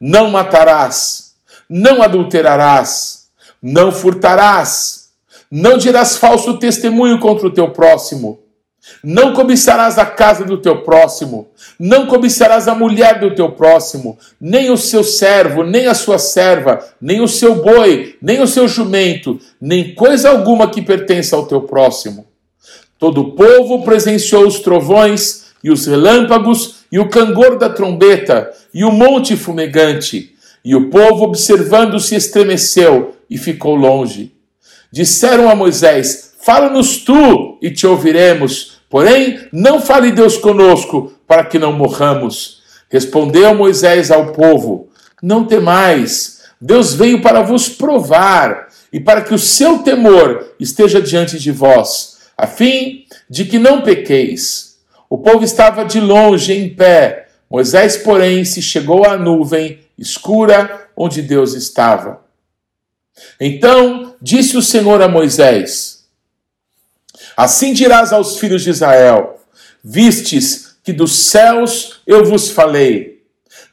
Não 0.00 0.30
matarás, 0.30 1.34
não 1.68 2.02
adulterarás, 2.02 3.28
não 3.62 3.92
furtarás, 3.92 5.01
não 5.52 5.78
dirás 5.78 6.16
falso 6.16 6.58
testemunho 6.58 7.20
contra 7.20 7.46
o 7.46 7.52
teu 7.52 7.70
próximo 7.70 8.42
não 9.02 9.32
cobiçarás 9.32 9.96
a 9.98 10.04
casa 10.04 10.44
do 10.44 10.58
teu 10.58 10.82
próximo, 10.82 11.48
não 11.78 12.06
cobiçarás 12.06 12.66
a 12.66 12.74
mulher 12.74 13.20
do 13.20 13.34
teu 13.34 13.52
próximo, 13.52 14.18
nem 14.40 14.70
o 14.70 14.76
seu 14.76 15.04
servo, 15.04 15.62
nem 15.62 15.86
a 15.86 15.94
sua 15.94 16.18
serva, 16.18 16.84
nem 17.00 17.20
o 17.20 17.28
seu 17.28 17.62
boi, 17.62 18.16
nem 18.20 18.40
o 18.40 18.46
seu 18.46 18.66
jumento, 18.66 19.38
nem 19.60 19.94
coisa 19.94 20.30
alguma 20.30 20.68
que 20.68 20.82
pertença 20.82 21.36
ao 21.36 21.46
teu 21.46 21.62
próximo. 21.62 22.26
Todo 22.98 23.20
o 23.20 23.32
povo 23.32 23.82
presenciou 23.84 24.46
os 24.46 24.60
trovões 24.60 25.46
e 25.62 25.70
os 25.70 25.86
relâmpagos 25.86 26.82
e 26.90 26.98
o 26.98 27.08
cangor 27.08 27.56
da 27.56 27.70
trombeta 27.70 28.52
e 28.74 28.84
o 28.84 28.90
monte 28.90 29.36
fumegante. 29.36 30.34
E 30.64 30.76
o 30.76 30.90
povo, 30.90 31.24
observando, 31.24 31.98
se 31.98 32.14
estremeceu 32.14 33.16
e 33.28 33.36
ficou 33.36 33.74
longe. 33.74 34.32
Disseram 34.92 35.48
a 35.48 35.54
Moisés: 35.54 36.34
Fala-nos 36.40 36.98
tu 36.98 37.58
e 37.62 37.70
te 37.70 37.86
ouviremos. 37.86 38.82
Porém, 38.90 39.40
não 39.50 39.80
fale 39.80 40.12
Deus 40.12 40.36
conosco 40.36 41.12
para 41.26 41.44
que 41.44 41.58
não 41.58 41.72
morramos. 41.72 42.60
Respondeu 42.90 43.54
Moisés 43.54 44.10
ao 44.10 44.32
povo: 44.32 44.88
Não 45.22 45.46
temais. 45.46 46.42
Deus 46.60 46.94
veio 46.94 47.22
para 47.22 47.42
vos 47.42 47.68
provar 47.68 48.68
e 48.92 49.00
para 49.00 49.22
que 49.22 49.34
o 49.34 49.38
seu 49.38 49.78
temor 49.78 50.54
esteja 50.60 51.00
diante 51.00 51.38
de 51.38 51.50
vós, 51.50 52.18
a 52.38 52.46
fim 52.46 53.04
de 53.28 53.46
que 53.46 53.58
não 53.58 53.80
pequeis. 53.80 54.76
O 55.10 55.18
povo 55.18 55.42
estava 55.42 55.84
de 55.84 55.98
longe 55.98 56.52
em 56.52 56.68
pé. 56.68 57.28
Moisés, 57.50 57.96
porém, 57.96 58.44
se 58.44 58.62
chegou 58.62 59.04
à 59.04 59.16
nuvem 59.16 59.80
escura 59.98 60.88
onde 60.96 61.20
Deus 61.20 61.54
estava. 61.54 62.21
Então 63.40 64.14
disse 64.20 64.56
o 64.56 64.62
Senhor 64.62 65.00
a 65.02 65.08
Moisés: 65.08 66.04
Assim 67.36 67.72
dirás 67.72 68.12
aos 68.12 68.38
filhos 68.38 68.62
de 68.62 68.70
Israel: 68.70 69.40
Vistes 69.82 70.76
que 70.82 70.92
dos 70.92 71.12
céus 71.30 72.00
eu 72.06 72.24
vos 72.24 72.50
falei. 72.50 73.22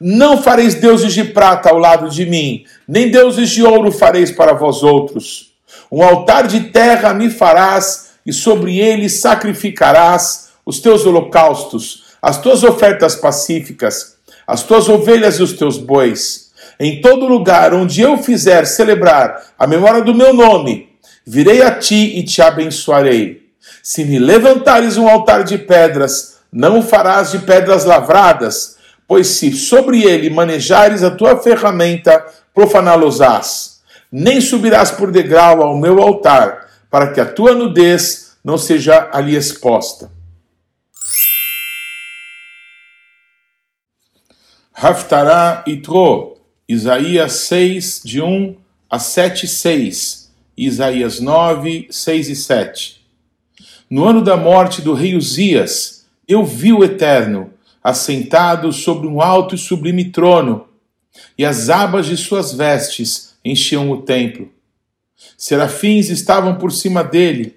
Não 0.00 0.42
fareis 0.42 0.74
deuses 0.74 1.12
de 1.12 1.24
prata 1.24 1.68
ao 1.68 1.78
lado 1.78 2.08
de 2.08 2.24
mim, 2.24 2.64
nem 2.88 3.10
deuses 3.10 3.50
de 3.50 3.62
ouro 3.62 3.92
fareis 3.92 4.30
para 4.30 4.54
vós 4.54 4.82
outros. 4.82 5.52
Um 5.92 6.02
altar 6.02 6.46
de 6.46 6.60
terra 6.70 7.12
me 7.12 7.28
farás, 7.28 8.10
e 8.24 8.32
sobre 8.32 8.78
ele 8.78 9.08
sacrificarás 9.08 10.50
os 10.64 10.78
teus 10.80 11.04
holocaustos, 11.04 12.04
as 12.22 12.40
tuas 12.40 12.62
ofertas 12.62 13.14
pacíficas, 13.16 14.16
as 14.46 14.62
tuas 14.62 14.88
ovelhas 14.88 15.38
e 15.38 15.42
os 15.42 15.54
teus 15.54 15.78
bois. 15.78 16.49
Em 16.82 17.02
todo 17.02 17.28
lugar 17.28 17.74
onde 17.74 18.00
eu 18.00 18.16
fizer 18.16 18.64
celebrar 18.66 19.52
a 19.58 19.66
memória 19.66 20.00
do 20.00 20.14
meu 20.14 20.32
nome, 20.32 20.88
virei 21.26 21.60
a 21.60 21.72
ti 21.72 22.18
e 22.18 22.22
te 22.22 22.40
abençoarei. 22.40 23.50
Se 23.82 24.02
me 24.02 24.18
levantares 24.18 24.96
um 24.96 25.06
altar 25.06 25.44
de 25.44 25.58
pedras, 25.58 26.38
não 26.50 26.78
o 26.78 26.82
farás 26.82 27.32
de 27.32 27.40
pedras 27.40 27.84
lavradas, 27.84 28.78
pois 29.06 29.26
se 29.26 29.52
sobre 29.52 30.04
ele 30.04 30.30
manejares 30.30 31.02
a 31.02 31.10
tua 31.10 31.36
ferramenta, 31.36 32.24
profaná-los-ás. 32.54 33.82
Nem 34.10 34.40
subirás 34.40 34.90
por 34.90 35.12
degrau 35.12 35.62
ao 35.62 35.76
meu 35.76 36.00
altar, 36.00 36.66
para 36.90 37.12
que 37.12 37.20
a 37.20 37.26
tua 37.26 37.54
nudez 37.54 38.38
não 38.42 38.56
seja 38.56 39.10
ali 39.12 39.36
exposta. 39.36 40.10
Haftará 44.72 45.62
Itro, 45.66 46.39
Isaías 46.72 47.32
6, 47.32 48.02
de 48.04 48.22
1 48.22 48.54
a 48.88 49.00
7, 49.00 49.48
6, 49.48 50.30
Isaías 50.56 51.18
9, 51.18 51.88
6 51.90 52.28
e 52.28 52.36
7. 52.36 53.00
No 53.90 54.04
ano 54.04 54.22
da 54.22 54.36
morte 54.36 54.80
do 54.80 54.94
rei 54.94 55.16
Uzias, 55.16 56.06
eu 56.28 56.44
vi 56.44 56.72
o 56.72 56.84
Eterno, 56.84 57.52
assentado 57.82 58.72
sobre 58.72 59.08
um 59.08 59.20
alto 59.20 59.56
e 59.56 59.58
sublime 59.58 60.12
trono, 60.12 60.68
e 61.36 61.44
as 61.44 61.68
abas 61.68 62.06
de 62.06 62.16
suas 62.16 62.52
vestes 62.52 63.34
enchiam 63.44 63.90
o 63.90 64.02
templo. 64.02 64.48
Serafins 65.36 66.08
estavam 66.08 66.54
por 66.54 66.70
cima 66.70 67.02
dele. 67.02 67.56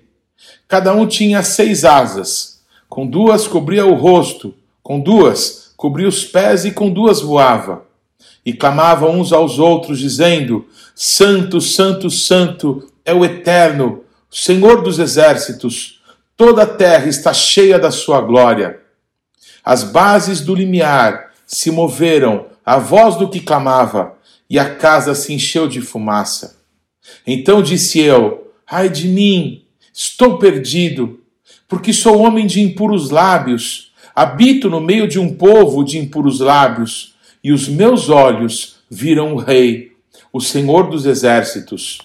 Cada 0.68 0.92
um 0.92 1.06
tinha 1.06 1.44
seis 1.44 1.86
asas. 1.86 2.64
Com 2.90 3.06
duas 3.06 3.48
cobria 3.48 3.86
o 3.86 3.94
rosto, 3.94 4.56
com 4.82 5.00
duas 5.00 5.72
cobria 5.78 6.08
os 6.08 6.26
pés 6.26 6.66
e 6.66 6.72
com 6.72 6.90
duas 6.90 7.22
voava. 7.22 7.93
E 8.46 8.54
clamavam 8.54 9.20
uns 9.20 9.32
aos 9.32 9.60
outros, 9.60 10.00
dizendo: 10.00 10.66
Santo, 10.94 11.62
Santo, 11.62 12.10
Santo 12.10 12.92
é 13.06 13.14
o 13.14 13.24
Eterno, 13.24 14.04
Senhor 14.30 14.82
dos 14.82 15.00
exércitos 15.00 16.02
toda 16.36 16.64
a 16.64 16.68
terra 16.68 17.08
está 17.08 17.34
cheia 17.34 17.80
da 17.80 17.92
sua 17.92 18.22
glória. 18.22 18.80
As 19.64 19.84
bases 19.84 20.42
do 20.42 20.54
limiar 20.54 21.32
se 21.46 21.72
moveram 21.72 22.48
à 22.66 22.78
voz 22.78 23.16
do 23.16 23.30
que 23.30 23.40
clamava, 23.40 24.18
e 24.50 24.60
a 24.60 24.76
casa 24.76 25.16
se 25.16 25.34
encheu 25.34 25.68
de 25.68 25.82
fumaça. 25.82 26.60
Então 27.26 27.62
disse 27.62 28.00
eu: 28.00 28.52
Ai 28.70 28.90
de 28.90 29.08
mim, 29.08 29.64
estou 29.94 30.38
perdido, 30.38 31.22
porque 31.68 31.94
sou 31.94 32.20
homem 32.20 32.46
de 32.46 32.62
impuros 32.62 33.10
lábios, 33.10 33.94
habito 34.14 34.70
no 34.70 34.82
meio 34.82 35.08
de 35.08 35.20
um 35.20 35.34
povo 35.34 35.84
de 35.84 35.98
impuros 35.98 36.40
lábios, 36.40 37.13
e 37.44 37.52
os 37.52 37.68
meus 37.68 38.10
olhos 38.10 38.78
viram 38.90 39.34
o 39.34 39.38
Rei, 39.38 39.92
o 40.32 40.40
Senhor 40.40 40.90
dos 40.90 41.06
exércitos. 41.06 42.00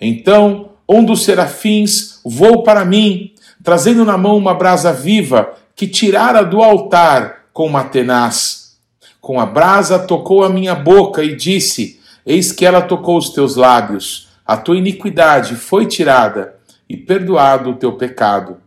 Então 0.00 0.70
um 0.88 1.02
dos 1.04 1.24
serafins 1.24 2.20
voou 2.24 2.62
para 2.62 2.84
mim 2.84 3.34
trazendo 3.64 4.04
na 4.04 4.18
mão 4.18 4.36
uma 4.36 4.52
brasa 4.52 4.92
viva 4.92 5.54
que 5.74 5.88
tirara 5.88 6.42
do 6.42 6.62
altar 6.62 7.46
com 7.52 7.66
uma 7.66 7.84
tenaz. 7.84 8.76
Com 9.20 9.40
a 9.40 9.46
brasa 9.46 9.98
tocou 9.98 10.44
a 10.44 10.50
minha 10.50 10.74
boca 10.74 11.24
e 11.24 11.34
disse: 11.34 11.98
Eis 12.26 12.52
que 12.52 12.66
ela 12.66 12.82
tocou 12.82 13.16
os 13.16 13.30
teus 13.30 13.56
lábios, 13.56 14.28
a 14.46 14.58
tua 14.58 14.76
iniquidade 14.76 15.56
foi 15.56 15.86
tirada 15.86 16.56
e 16.86 16.94
perdoado 16.94 17.70
o 17.70 17.76
teu 17.76 17.92
pecado. 17.92 18.58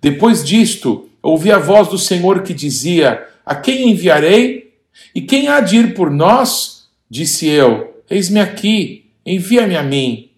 Depois 0.00 0.44
disto, 0.44 1.08
ouvi 1.22 1.50
a 1.50 1.58
voz 1.58 1.88
do 1.88 1.96
Senhor 1.96 2.42
que 2.42 2.52
dizia: 2.52 3.26
A 3.46 3.54
quem 3.54 3.90
enviarei? 3.90 4.67
E 5.14 5.22
quem 5.22 5.48
há 5.48 5.60
de 5.60 5.76
ir 5.76 5.94
por 5.94 6.10
nós? 6.10 6.88
Disse 7.10 7.46
eu: 7.46 8.02
Eis-me 8.08 8.40
aqui, 8.40 9.06
envia-me 9.24 9.76
a 9.76 9.82
mim. 9.82 10.30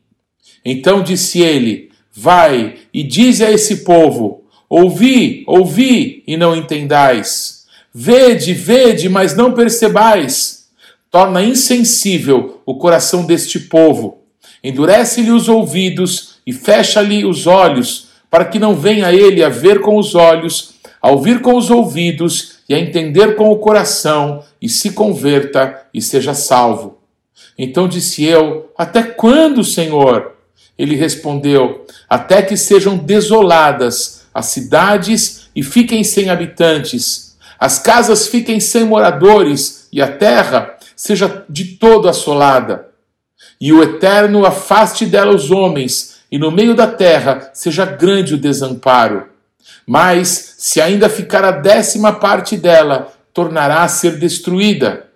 Então 0.65 1.03
disse 1.03 1.41
ele: 1.41 1.91
Vai 2.13 2.77
e 2.93 3.03
dize 3.03 3.45
a 3.45 3.51
esse 3.51 3.85
povo: 3.85 4.45
Ouvi, 4.69 5.45
ouvi 5.47 6.23
e 6.27 6.37
não 6.37 6.55
entendais. 6.55 7.67
Vede, 7.93 8.55
vede, 8.55 9.09
mas 9.09 9.35
não 9.35 9.53
percebais. 9.53 10.69
Torna 11.11 11.43
insensível 11.43 12.63
o 12.65 12.77
coração 12.77 13.27
deste 13.27 13.59
povo. 13.59 14.19
Endurece-lhe 14.63 15.31
os 15.31 15.49
ouvidos 15.49 16.37
e 16.47 16.53
fecha-lhe 16.53 17.25
os 17.25 17.47
olhos, 17.47 18.11
para 18.31 18.45
que 18.45 18.59
não 18.59 18.77
venha 18.77 19.13
ele 19.13 19.43
a 19.43 19.49
ver 19.49 19.81
com 19.81 19.99
os 19.99 20.15
olhos, 20.15 20.70
a 21.01 21.11
ouvir 21.11 21.41
com 21.41 21.57
os 21.57 21.71
ouvidos 21.71 22.59
e 22.69 22.75
a 22.75 22.79
entender 22.79 23.37
com 23.37 23.51
o 23.51 23.59
coração, 23.59 24.45
e 24.61 24.69
se 24.69 24.93
converta 24.93 25.87
e 25.93 26.03
seja 26.03 26.35
salvo. 26.35 26.99
Então 27.59 27.89
disse 27.89 28.25
eu: 28.25 28.71
Até 28.77 29.03
quando, 29.03 29.65
Senhor? 29.65 30.37
Ele 30.79 30.97
respondeu: 30.97 31.87
Até 32.09 32.43
que 32.43 32.57
sejam 32.57 32.97
desoladas 32.97 34.27
as 34.33 34.47
cidades 34.47 35.51
e 35.55 35.63
fiquem 35.63 36.05
sem 36.05 36.31
habitantes, 36.31 37.37
as 37.59 37.79
casas 37.79 38.27
fiquem 38.29 38.61
sem 38.61 38.85
moradores 38.85 39.89
e 39.93 40.01
a 40.01 40.11
terra 40.11 40.77
seja 40.95 41.45
de 41.49 41.65
todo 41.77 42.09
assolada. 42.09 42.89
E 43.61 43.73
o 43.73 43.83
Eterno 43.83 44.47
afaste 44.47 45.05
dela 45.05 45.35
os 45.35 45.51
homens, 45.51 46.21
e 46.31 46.39
no 46.39 46.51
meio 46.51 46.75
da 46.75 46.87
terra 46.87 47.51
seja 47.53 47.85
grande 47.85 48.35
o 48.35 48.39
desamparo. 48.39 49.30
Mas, 49.87 50.55
se 50.59 50.81
ainda 50.81 51.09
ficar 51.09 51.45
a 51.45 51.51
décima 51.51 52.13
parte 52.13 52.57
dela, 52.57 53.13
tornará 53.33 53.83
a 53.83 53.89
ser 53.89 54.19
destruída. 54.19 55.09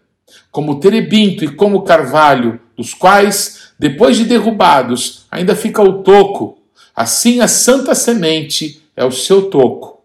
Como 0.51 0.81
terebinto 0.81 1.45
e 1.45 1.55
como 1.55 1.83
carvalho, 1.83 2.61
dos 2.77 2.95
quais, 2.95 3.73
depois 3.79 4.17
de 4.17 4.25
derrubados, 4.25 5.27
ainda 5.31 5.55
fica 5.55 5.83
o 5.83 6.03
toco, 6.03 6.59
assim 6.95 7.41
a 7.41 7.49
santa 7.49 7.95
semente 7.95 8.83
é 8.97 9.05
o 9.05 9.11
seu 9.11 9.51
toco. 9.51 10.03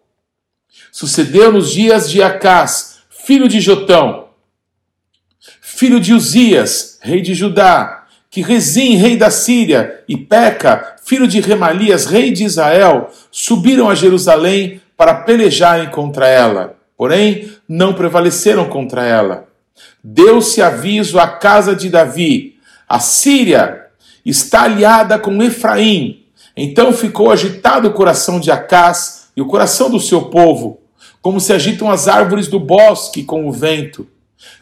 Sucedeu 0.91 1.51
nos 1.51 1.71
dias 1.71 2.09
de 2.09 2.21
Acás, 2.21 2.99
filho 3.09 3.47
de 3.47 3.61
Jotão, 3.61 4.29
filho 5.61 5.99
de 5.99 6.13
Uzias, 6.13 6.99
rei 7.01 7.21
de 7.21 7.33
Judá, 7.33 7.98
que 8.29 8.41
Rezim, 8.41 8.95
rei 8.95 9.17
da 9.17 9.31
Síria, 9.31 10.03
e 10.07 10.15
Peca, 10.15 10.95
filho 11.03 11.27
de 11.27 11.39
Remalias, 11.39 12.05
rei 12.05 12.31
de 12.31 12.43
Israel, 12.43 13.09
subiram 13.31 13.89
a 13.89 13.95
Jerusalém 13.95 14.81
para 14.95 15.15
pelejarem 15.15 15.89
contra 15.89 16.27
ela. 16.27 16.75
Porém, 16.95 17.49
não 17.67 17.93
prevaleceram 17.93 18.67
contra 18.69 19.05
ela. 19.05 19.47
Deu-se 20.03 20.61
aviso 20.61 21.17
à 21.17 21.27
casa 21.27 21.75
de 21.75 21.89
Davi: 21.89 22.57
a 22.87 22.99
Síria 22.99 23.87
está 24.25 24.63
aliada 24.63 25.17
com 25.17 25.41
Efraim. 25.41 26.25
Então 26.55 26.91
ficou 26.91 27.31
agitado 27.31 27.87
o 27.87 27.93
coração 27.93 28.39
de 28.39 28.51
Acás 28.51 29.29
e 29.35 29.41
o 29.41 29.45
coração 29.45 29.89
do 29.89 29.99
seu 29.99 30.23
povo, 30.23 30.81
como 31.21 31.39
se 31.39 31.53
agitam 31.53 31.89
as 31.89 32.07
árvores 32.07 32.47
do 32.47 32.59
bosque 32.59 33.23
com 33.23 33.47
o 33.47 33.51
vento. 33.51 34.05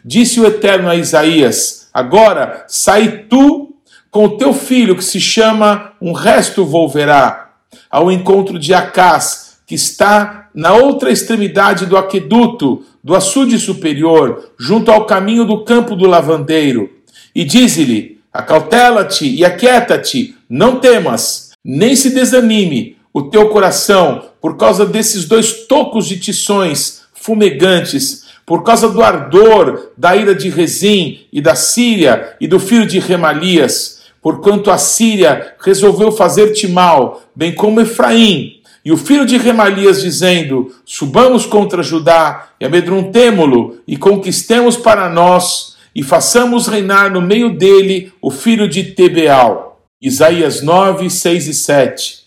Disse 0.04 0.40
o 0.40 0.46
Eterno 0.46 0.88
a 0.88 0.94
Isaías: 0.94 1.87
Agora 1.98 2.64
sai 2.68 3.24
tu 3.28 3.74
com 4.08 4.26
o 4.26 4.36
teu 4.36 4.52
filho, 4.52 4.94
que 4.94 5.02
se 5.02 5.20
chama 5.20 5.94
Um 6.00 6.12
Resto 6.12 6.64
Volverá, 6.64 7.50
ao 7.90 8.12
encontro 8.12 8.56
de 8.56 8.72
Acás, 8.72 9.58
que 9.66 9.74
está 9.74 10.48
na 10.54 10.74
outra 10.74 11.10
extremidade 11.10 11.86
do 11.86 11.96
aqueduto, 11.96 12.84
do 13.02 13.16
açude 13.16 13.58
superior, 13.58 14.52
junto 14.56 14.92
ao 14.92 15.06
caminho 15.06 15.44
do 15.44 15.64
campo 15.64 15.96
do 15.96 16.06
lavandeiro. 16.06 16.88
E 17.34 17.44
dize-lhe: 17.44 18.20
Acautela-te 18.32 19.28
e 19.28 19.44
aquieta-te, 19.44 20.36
não 20.48 20.78
temas, 20.78 21.50
nem 21.64 21.96
se 21.96 22.10
desanime 22.10 22.96
o 23.12 23.22
teu 23.22 23.48
coração 23.48 24.26
por 24.40 24.56
causa 24.56 24.86
desses 24.86 25.24
dois 25.24 25.66
tocos 25.66 26.06
de 26.06 26.16
tições 26.20 27.02
fumegantes 27.12 28.27
por 28.48 28.62
causa 28.62 28.88
do 28.88 29.02
ardor 29.02 29.90
da 29.94 30.16
ira 30.16 30.34
de 30.34 30.48
Rezim 30.48 31.26
e 31.30 31.38
da 31.38 31.54
Síria 31.54 32.34
e 32.40 32.48
do 32.48 32.58
filho 32.58 32.86
de 32.86 32.98
Remalias, 32.98 34.04
porquanto 34.22 34.70
a 34.70 34.78
Síria 34.78 35.54
resolveu 35.60 36.10
fazer-te 36.10 36.66
mal, 36.66 37.22
bem 37.36 37.54
como 37.54 37.78
Efraim, 37.78 38.62
e 38.82 38.90
o 38.90 38.96
filho 38.96 39.26
de 39.26 39.36
Remalias 39.36 40.00
dizendo: 40.00 40.74
Subamos 40.82 41.44
contra 41.44 41.82
Judá 41.82 42.48
e 42.58 42.64
amedrontemo-lo 42.64 43.80
e 43.86 43.98
conquistemos 43.98 44.78
para 44.78 45.10
nós 45.10 45.76
e 45.94 46.02
façamos 46.02 46.68
reinar 46.68 47.12
no 47.12 47.20
meio 47.20 47.50
dele 47.50 48.10
o 48.18 48.30
filho 48.30 48.66
de 48.66 48.82
Tebeal. 48.82 49.82
Isaías 50.00 50.62
9, 50.62 51.10
6 51.10 51.48
e 51.48 51.54
7. 51.54 52.20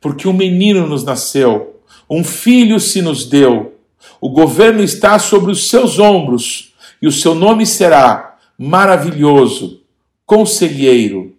Porque 0.00 0.28
um 0.28 0.32
menino 0.32 0.86
nos 0.86 1.02
nasceu, 1.02 1.80
um 2.08 2.22
filho 2.22 2.78
se 2.78 3.02
nos 3.02 3.24
deu 3.24 3.75
o 4.20 4.28
governo 4.28 4.82
está 4.82 5.18
sobre 5.18 5.50
os 5.50 5.68
seus 5.68 5.98
ombros 5.98 6.74
e 7.00 7.06
o 7.06 7.12
seu 7.12 7.34
nome 7.34 7.66
será 7.66 8.36
maravilhoso, 8.58 9.82
conselheiro, 10.24 11.34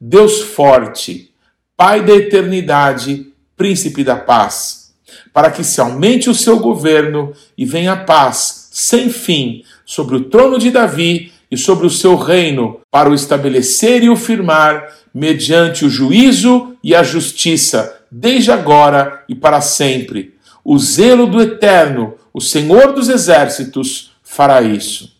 Deus 0.00 0.40
forte, 0.40 1.30
Pai 1.76 2.04
da 2.04 2.12
eternidade, 2.12 3.32
príncipe 3.56 4.04
da 4.04 4.14
paz, 4.14 4.92
para 5.32 5.50
que 5.50 5.64
se 5.64 5.80
aumente 5.80 6.28
o 6.28 6.34
seu 6.34 6.58
governo 6.58 7.32
e 7.56 7.64
venha 7.64 7.92
a 7.92 7.96
paz 7.96 8.68
sem 8.70 9.08
fim 9.08 9.64
sobre 9.86 10.16
o 10.16 10.24
trono 10.24 10.58
de 10.58 10.70
Davi 10.70 11.32
e 11.50 11.56
sobre 11.56 11.86
o 11.86 11.90
seu 11.90 12.16
reino, 12.16 12.80
para 12.90 13.08
o 13.08 13.14
estabelecer 13.14 14.04
e 14.04 14.10
o 14.10 14.14
firmar 14.14 14.94
mediante 15.12 15.86
o 15.86 15.88
juízo 15.88 16.76
e 16.84 16.94
a 16.94 17.02
justiça, 17.02 18.04
desde 18.10 18.52
agora 18.52 19.24
e 19.26 19.34
para 19.34 19.62
sempre. 19.62 20.34
O 20.62 20.78
zelo 20.78 21.26
do 21.26 21.40
Eterno 21.40 22.14
o 22.32 22.40
Senhor 22.40 22.92
dos 22.92 23.08
Exércitos 23.08 24.12
fará 24.22 24.62
isso. 24.62 25.12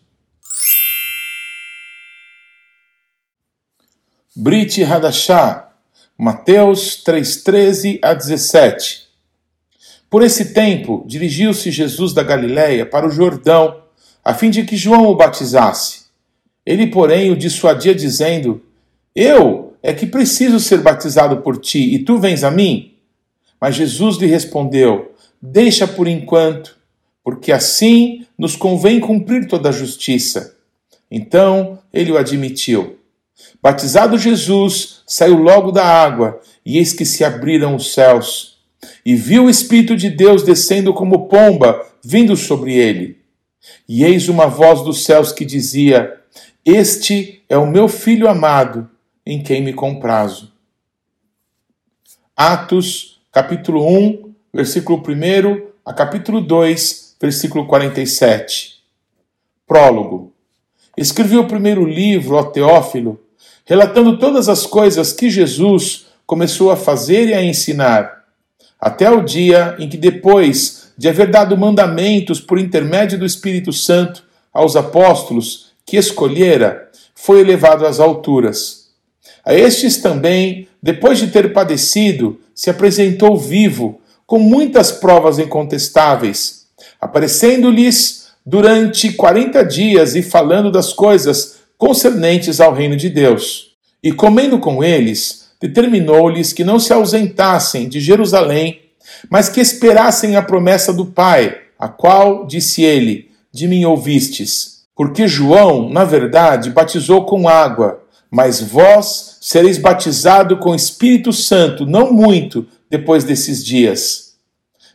Brit 4.35 4.83
Hadashah, 4.83 5.73
Mateus 6.16 7.03
3,13 7.05 7.99
a 8.01 8.14
17. 8.14 9.09
Por 10.09 10.23
esse 10.23 10.53
tempo, 10.53 11.05
dirigiu-se 11.07 11.70
Jesus 11.70 12.12
da 12.12 12.23
Galiléia 12.23 12.87
para 12.87 13.07
o 13.07 13.11
Jordão, 13.11 13.83
a 14.25 14.33
fim 14.33 14.51
de 14.51 14.64
que 14.64 14.77
João 14.77 15.07
o 15.07 15.16
batizasse. 15.16 16.05
Ele, 16.64 16.87
porém, 16.87 17.31
o 17.31 17.37
dissuadia, 17.37 17.94
dizendo: 17.94 18.62
Eu 19.14 19.75
é 19.83 19.92
que 19.92 20.07
preciso 20.07 20.61
ser 20.61 20.79
batizado 20.79 21.38
por 21.38 21.59
ti, 21.59 21.94
e 21.94 21.99
tu 22.01 22.18
vens 22.18 22.44
a 22.44 22.51
mim? 22.51 22.94
Mas 23.61 23.75
Jesus 23.75 24.16
lhe 24.16 24.27
respondeu: 24.27 25.14
Deixa 25.40 25.87
por 25.87 26.07
enquanto 26.07 26.79
porque 27.22 27.52
assim 27.52 28.26
nos 28.38 28.56
convém 28.56 29.00
cumprir 29.00 29.46
toda 29.46 29.68
a 29.68 29.72
justiça. 29.72 30.56
Então 31.11 31.78
ele 31.92 32.12
o 32.12 32.18
admitiu. 32.18 32.98
Batizado 33.62 34.18
Jesus, 34.18 35.02
saiu 35.06 35.37
logo 35.37 35.70
da 35.70 35.85
água, 35.85 36.40
e 36.64 36.78
eis 36.78 36.92
que 36.92 37.04
se 37.04 37.24
abriram 37.24 37.74
os 37.74 37.92
céus, 37.92 38.59
e 39.04 39.14
viu 39.14 39.44
o 39.44 39.50
Espírito 39.50 39.96
de 39.96 40.09
Deus 40.09 40.42
descendo 40.42 40.94
como 40.94 41.28
pomba, 41.28 41.87
vindo 42.02 42.37
sobre 42.37 42.74
ele. 42.74 43.18
E 43.88 44.04
eis 44.04 44.28
uma 44.28 44.46
voz 44.46 44.83
dos 44.83 45.04
céus 45.04 45.33
que 45.33 45.44
dizia: 45.44 46.20
Este 46.64 47.42
é 47.48 47.59
o 47.59 47.66
meu 47.66 47.88
filho 47.88 48.28
amado, 48.28 48.88
em 49.24 49.42
quem 49.42 49.62
me 49.62 49.72
comprazo. 49.72 50.52
Atos, 52.37 53.20
capítulo 53.30 53.87
1, 53.87 54.35
versículo 54.52 54.98
1 54.98 55.68
a 55.85 55.92
capítulo 55.92 56.40
2, 56.40 57.10
versículo 57.20 57.66
47. 57.66 58.80
Prólogo. 59.66 60.33
Escrevi 60.96 61.37
o 61.37 61.46
primeiro 61.46 61.85
livro, 61.85 62.37
ó 62.37 62.42
Teófilo, 62.42 63.20
relatando 63.64 64.18
todas 64.18 64.48
as 64.48 64.66
coisas 64.66 65.12
que 65.12 65.28
Jesus 65.28 66.06
começou 66.26 66.70
a 66.70 66.76
fazer 66.76 67.28
e 67.28 67.35
a 67.35 67.42
ensinar, 67.42 68.24
até 68.80 69.11
o 69.11 69.20
dia 69.20 69.76
em 69.78 69.88
que, 69.88 69.96
depois 69.96 70.92
de 70.96 71.09
haver 71.09 71.30
dado 71.30 71.56
mandamentos 71.56 72.40
por 72.40 72.59
intermédio 72.59 73.18
do 73.18 73.26
Espírito 73.26 73.72
Santo 73.72 74.24
aos 74.52 74.74
apóstolos 74.74 75.72
que 75.85 75.96
escolhera, 75.96 76.90
foi 77.14 77.40
elevado 77.40 77.87
às 77.87 78.00
alturas. 78.00 78.90
A 79.44 79.54
estes 79.54 79.98
também, 79.98 80.68
depois 80.83 81.18
de 81.18 81.28
ter 81.28 81.52
padecido, 81.52 82.40
se 82.54 82.70
apresentou 82.70 83.37
vivo, 83.37 84.00
com 84.26 84.38
muitas 84.38 84.92
provas 84.92 85.38
incontestáveis 85.38 86.60
aparecendo-lhes 87.00 88.28
durante 88.44 89.12
quarenta 89.12 89.64
dias 89.64 90.14
e 90.14 90.22
falando 90.22 90.70
das 90.70 90.92
coisas 90.92 91.60
concernentes 91.78 92.60
ao 92.60 92.74
reino 92.74 92.96
de 92.96 93.08
Deus. 93.08 93.70
E 94.02 94.12
comendo 94.12 94.58
com 94.58 94.82
eles, 94.82 95.50
determinou-lhes 95.60 96.52
que 96.52 96.64
não 96.64 96.78
se 96.78 96.92
ausentassem 96.92 97.88
de 97.88 98.00
Jerusalém, 98.00 98.80
mas 99.28 99.48
que 99.48 99.60
esperassem 99.60 100.36
a 100.36 100.42
promessa 100.42 100.92
do 100.92 101.06
Pai, 101.06 101.58
a 101.78 101.88
qual, 101.88 102.46
disse 102.46 102.82
ele, 102.82 103.30
de 103.52 103.66
mim 103.66 103.84
ouvistes. 103.84 104.82
Porque 104.94 105.26
João, 105.26 105.88
na 105.88 106.04
verdade, 106.04 106.70
batizou 106.70 107.24
com 107.24 107.48
água, 107.48 108.02
mas 108.30 108.60
vós 108.60 109.38
sereis 109.40 109.78
batizado 109.78 110.58
com 110.58 110.74
Espírito 110.74 111.32
Santo, 111.32 111.86
não 111.86 112.12
muito 112.12 112.66
depois 112.88 113.24
desses 113.24 113.64
dias. 113.64 114.34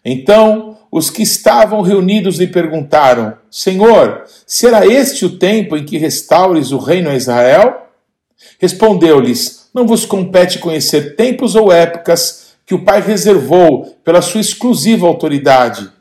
Então 0.04 0.75
os 0.96 1.10
que 1.10 1.24
estavam 1.24 1.82
reunidos 1.82 2.38
lhe 2.38 2.48
perguntaram: 2.48 3.34
Senhor, 3.52 4.24
será 4.48 4.88
este 4.88 5.26
o 5.26 5.38
tempo 5.38 5.76
em 5.76 5.84
que 5.84 5.98
restaures 5.98 6.72
o 6.72 6.78
reino 6.78 7.10
a 7.10 7.16
Israel? 7.16 7.90
Respondeu-lhes: 8.60 9.68
Não 9.74 9.86
vos 9.86 10.06
compete 10.06 10.58
conhecer 10.58 11.18
tempos 11.18 11.54
ou 11.54 11.70
épocas 11.70 12.54
que 12.66 12.74
o 12.74 12.86
Pai 12.86 13.02
reservou 13.02 13.98
pela 14.06 14.22
sua 14.22 14.40
exclusiva 14.40 15.06
autoridade. 15.06 15.92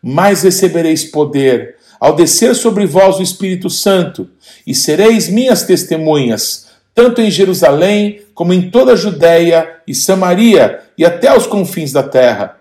Mas 0.00 0.44
recebereis 0.44 1.04
poder 1.04 1.74
ao 1.98 2.14
descer 2.14 2.54
sobre 2.54 2.86
vós 2.86 3.18
o 3.18 3.22
Espírito 3.22 3.68
Santo, 3.68 4.30
e 4.64 4.76
sereis 4.76 5.28
minhas 5.28 5.64
testemunhas, 5.64 6.68
tanto 6.94 7.20
em 7.20 7.32
Jerusalém 7.32 8.20
como 8.32 8.52
em 8.52 8.70
toda 8.70 8.92
a 8.92 8.96
Judéia 8.96 9.80
e 9.88 9.92
Samaria 9.94 10.82
e 10.96 11.04
até 11.04 11.36
os 11.36 11.48
confins 11.48 11.90
da 11.90 12.04
terra. 12.04 12.55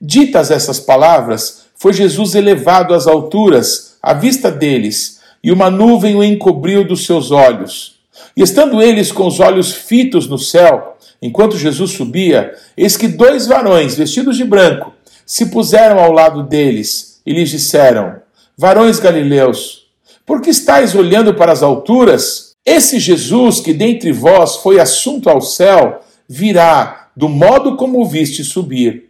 Ditas 0.00 0.50
essas 0.50 0.80
palavras, 0.80 1.66
foi 1.76 1.92
Jesus 1.92 2.34
elevado 2.34 2.94
às 2.94 3.06
alturas, 3.06 3.96
à 4.02 4.12
vista 4.12 4.50
deles, 4.50 5.20
e 5.42 5.50
uma 5.50 5.70
nuvem 5.70 6.16
o 6.16 6.24
encobriu 6.24 6.86
dos 6.86 7.06
seus 7.06 7.30
olhos. 7.30 8.00
E 8.36 8.42
estando 8.42 8.82
eles 8.82 9.10
com 9.10 9.26
os 9.26 9.40
olhos 9.40 9.72
fitos 9.72 10.28
no 10.28 10.38
céu, 10.38 10.96
enquanto 11.22 11.56
Jesus 11.56 11.92
subia, 11.92 12.54
eis 12.76 12.96
que 12.96 13.08
dois 13.08 13.46
varões, 13.46 13.94
vestidos 13.94 14.36
de 14.36 14.44
branco, 14.44 14.92
se 15.24 15.46
puseram 15.46 15.98
ao 15.98 16.12
lado 16.12 16.42
deles 16.42 17.20
e 17.24 17.32
lhes 17.32 17.50
disseram: 17.50 18.16
Varões 18.56 18.98
galileus, 18.98 19.86
por 20.26 20.40
que 20.40 20.50
estáis 20.50 20.94
olhando 20.94 21.34
para 21.34 21.52
as 21.52 21.62
alturas? 21.62 22.54
Esse 22.64 23.00
Jesus 23.00 23.60
que 23.60 23.72
dentre 23.72 24.12
vós 24.12 24.56
foi 24.56 24.78
assunto 24.78 25.30
ao 25.30 25.40
céu, 25.40 26.00
virá 26.28 27.08
do 27.16 27.28
modo 27.28 27.76
como 27.76 28.00
o 28.00 28.06
viste 28.06 28.44
subir. 28.44 29.09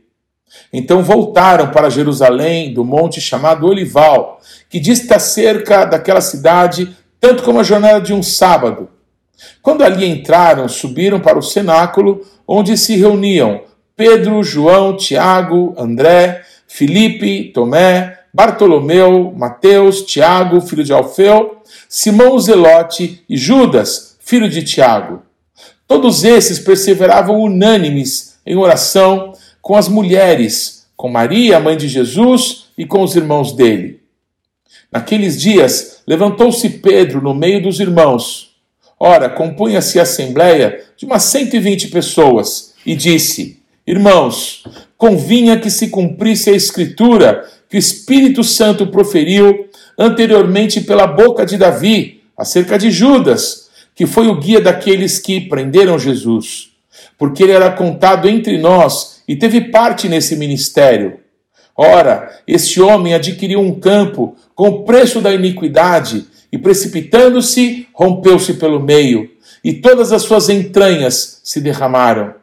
Então 0.72 1.02
voltaram 1.02 1.70
para 1.70 1.90
Jerusalém, 1.90 2.72
do 2.72 2.84
monte 2.84 3.20
chamado 3.20 3.66
Olival, 3.66 4.40
que 4.68 4.80
dista 4.80 5.18
cerca 5.18 5.84
daquela 5.84 6.20
cidade, 6.20 6.96
tanto 7.20 7.42
como 7.42 7.60
a 7.60 7.64
jornada 7.64 8.00
de 8.00 8.12
um 8.12 8.22
sábado. 8.22 8.88
Quando 9.62 9.82
ali 9.82 10.06
entraram, 10.06 10.68
subiram 10.68 11.20
para 11.20 11.38
o 11.38 11.42
cenáculo, 11.42 12.26
onde 12.46 12.76
se 12.76 12.96
reuniam 12.96 13.62
Pedro, 13.96 14.42
João, 14.42 14.96
Tiago, 14.96 15.74
André, 15.76 16.42
Filipe, 16.66 17.50
Tomé, 17.52 18.18
Bartolomeu, 18.32 19.34
Mateus, 19.36 20.02
Tiago, 20.02 20.60
filho 20.60 20.84
de 20.84 20.92
Alfeu, 20.92 21.62
Simão 21.88 22.38
Zelote 22.38 23.24
e 23.28 23.36
Judas, 23.36 24.16
filho 24.20 24.48
de 24.48 24.62
Tiago. 24.62 25.22
Todos 25.86 26.22
esses 26.22 26.58
perseveravam 26.58 27.40
unânimes 27.40 28.38
em 28.46 28.56
oração 28.56 29.29
com 29.60 29.76
as 29.76 29.88
mulheres, 29.88 30.86
com 30.96 31.08
Maria, 31.08 31.60
mãe 31.60 31.76
de 31.76 31.88
Jesus, 31.88 32.66
e 32.76 32.84
com 32.84 33.02
os 33.02 33.14
irmãos 33.16 33.52
dele. 33.52 34.00
Naqueles 34.90 35.40
dias, 35.40 36.02
levantou-se 36.06 36.68
Pedro 36.68 37.22
no 37.22 37.34
meio 37.34 37.62
dos 37.62 37.78
irmãos. 37.80 38.50
Ora, 38.98 39.28
compunha-se 39.28 39.98
a 39.98 40.02
assembleia 40.02 40.82
de 40.96 41.06
umas 41.06 41.22
120 41.24 41.88
pessoas, 41.88 42.74
e 42.84 42.94
disse: 42.94 43.60
Irmãos, 43.86 44.64
convinha 44.96 45.58
que 45.58 45.70
se 45.70 45.88
cumprisse 45.88 46.50
a 46.50 46.54
escritura 46.54 47.48
que 47.68 47.76
o 47.76 47.78
Espírito 47.78 48.42
Santo 48.42 48.86
proferiu 48.86 49.68
anteriormente 49.96 50.80
pela 50.80 51.06
boca 51.06 51.44
de 51.46 51.56
Davi, 51.56 52.22
acerca 52.36 52.78
de 52.78 52.90
Judas, 52.90 53.68
que 53.94 54.06
foi 54.06 54.28
o 54.28 54.40
guia 54.40 54.60
daqueles 54.60 55.18
que 55.18 55.40
prenderam 55.42 55.98
Jesus, 55.98 56.69
porque 57.20 57.42
ele 57.42 57.52
era 57.52 57.70
contado 57.70 58.26
entre 58.26 58.56
nós 58.56 59.22
e 59.28 59.36
teve 59.36 59.60
parte 59.60 60.08
nesse 60.08 60.36
ministério. 60.36 61.20
Ora, 61.76 62.30
esse 62.48 62.80
homem 62.80 63.12
adquiriu 63.12 63.60
um 63.60 63.78
campo 63.78 64.34
com 64.54 64.68
o 64.68 64.84
preço 64.84 65.20
da 65.20 65.30
iniquidade 65.30 66.24
e, 66.50 66.56
precipitando-se, 66.56 67.86
rompeu-se 67.92 68.54
pelo 68.54 68.80
meio, 68.80 69.30
e 69.62 69.74
todas 69.74 70.12
as 70.12 70.22
suas 70.22 70.48
entranhas 70.48 71.42
se 71.44 71.60
derramaram. 71.60 72.34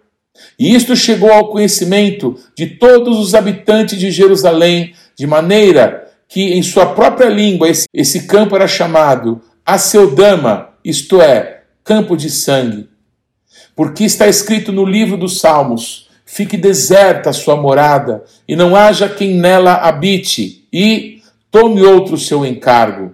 E 0.59 0.75
isto 0.75 0.95
chegou 0.95 1.31
ao 1.31 1.49
conhecimento 1.49 2.37
de 2.55 2.67
todos 2.67 3.17
os 3.17 3.33
habitantes 3.33 3.97
de 3.97 4.11
Jerusalém, 4.11 4.93
de 5.17 5.25
maneira 5.25 6.07
que 6.27 6.53
em 6.53 6.61
sua 6.61 6.85
própria 6.85 7.29
língua 7.29 7.67
esse, 7.67 7.87
esse 7.91 8.27
campo 8.27 8.55
era 8.55 8.67
chamado 8.67 9.41
Aceldama, 9.65 10.69
isto 10.85 11.19
é, 11.19 11.63
campo 11.83 12.15
de 12.15 12.29
sangue. 12.29 12.87
Porque 13.77 14.03
está 14.05 14.27
escrito 14.27 14.71
no 14.71 14.83
livro 14.83 15.15
dos 15.15 15.39
Salmos: 15.39 16.09
fique 16.25 16.57
deserta 16.57 17.29
a 17.29 17.33
sua 17.33 17.55
morada, 17.55 18.23
e 18.47 18.55
não 18.55 18.75
haja 18.75 19.07
quem 19.07 19.35
nela 19.35 19.75
habite, 19.75 20.67
e 20.73 21.21
tome 21.51 21.83
outro 21.83 22.17
seu 22.17 22.43
encargo. 22.43 23.11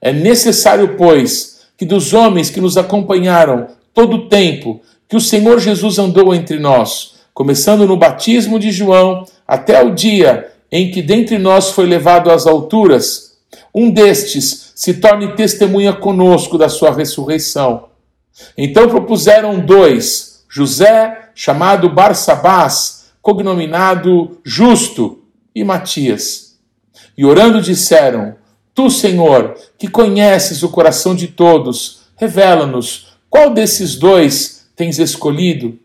É 0.00 0.10
necessário, 0.10 0.96
pois, 0.96 1.66
que 1.76 1.84
dos 1.84 2.14
homens 2.14 2.48
que 2.48 2.62
nos 2.62 2.78
acompanharam 2.78 3.66
todo 3.92 4.16
o 4.16 4.28
tempo 4.28 4.80
que 5.06 5.16
o 5.16 5.20
Senhor 5.20 5.60
Jesus 5.60 5.98
andou 5.98 6.34
entre 6.34 6.58
nós, 6.58 7.16
começando 7.34 7.86
no 7.86 7.98
batismo 7.98 8.58
de 8.58 8.70
João 8.70 9.26
até 9.46 9.84
o 9.84 9.94
dia 9.94 10.50
em 10.72 10.90
que 10.90 11.02
dentre 11.02 11.36
nós 11.36 11.72
foi 11.72 11.84
levado 11.84 12.30
às 12.30 12.46
alturas, 12.46 13.36
um 13.74 13.90
destes 13.90 14.72
se 14.74 14.94
torne 14.94 15.34
testemunha 15.34 15.92
conosco 15.92 16.56
da 16.56 16.70
sua 16.70 16.90
ressurreição. 16.90 17.89
Então 18.56 18.88
propuseram 18.88 19.60
dois, 19.60 20.44
José, 20.48 21.30
chamado 21.34 21.88
Barsabás, 21.90 23.10
cognominado 23.20 24.40
Justo, 24.44 25.20
e 25.54 25.64
Matias. 25.64 26.58
E 27.16 27.24
orando 27.24 27.60
disseram: 27.60 28.36
Tu, 28.74 28.90
Senhor, 28.90 29.56
que 29.78 29.88
conheces 29.88 30.62
o 30.62 30.68
coração 30.68 31.14
de 31.14 31.28
todos, 31.28 32.02
revela-nos 32.16 33.18
qual 33.28 33.50
desses 33.50 33.96
dois 33.96 34.68
tens 34.76 34.98
escolhido 34.98 35.78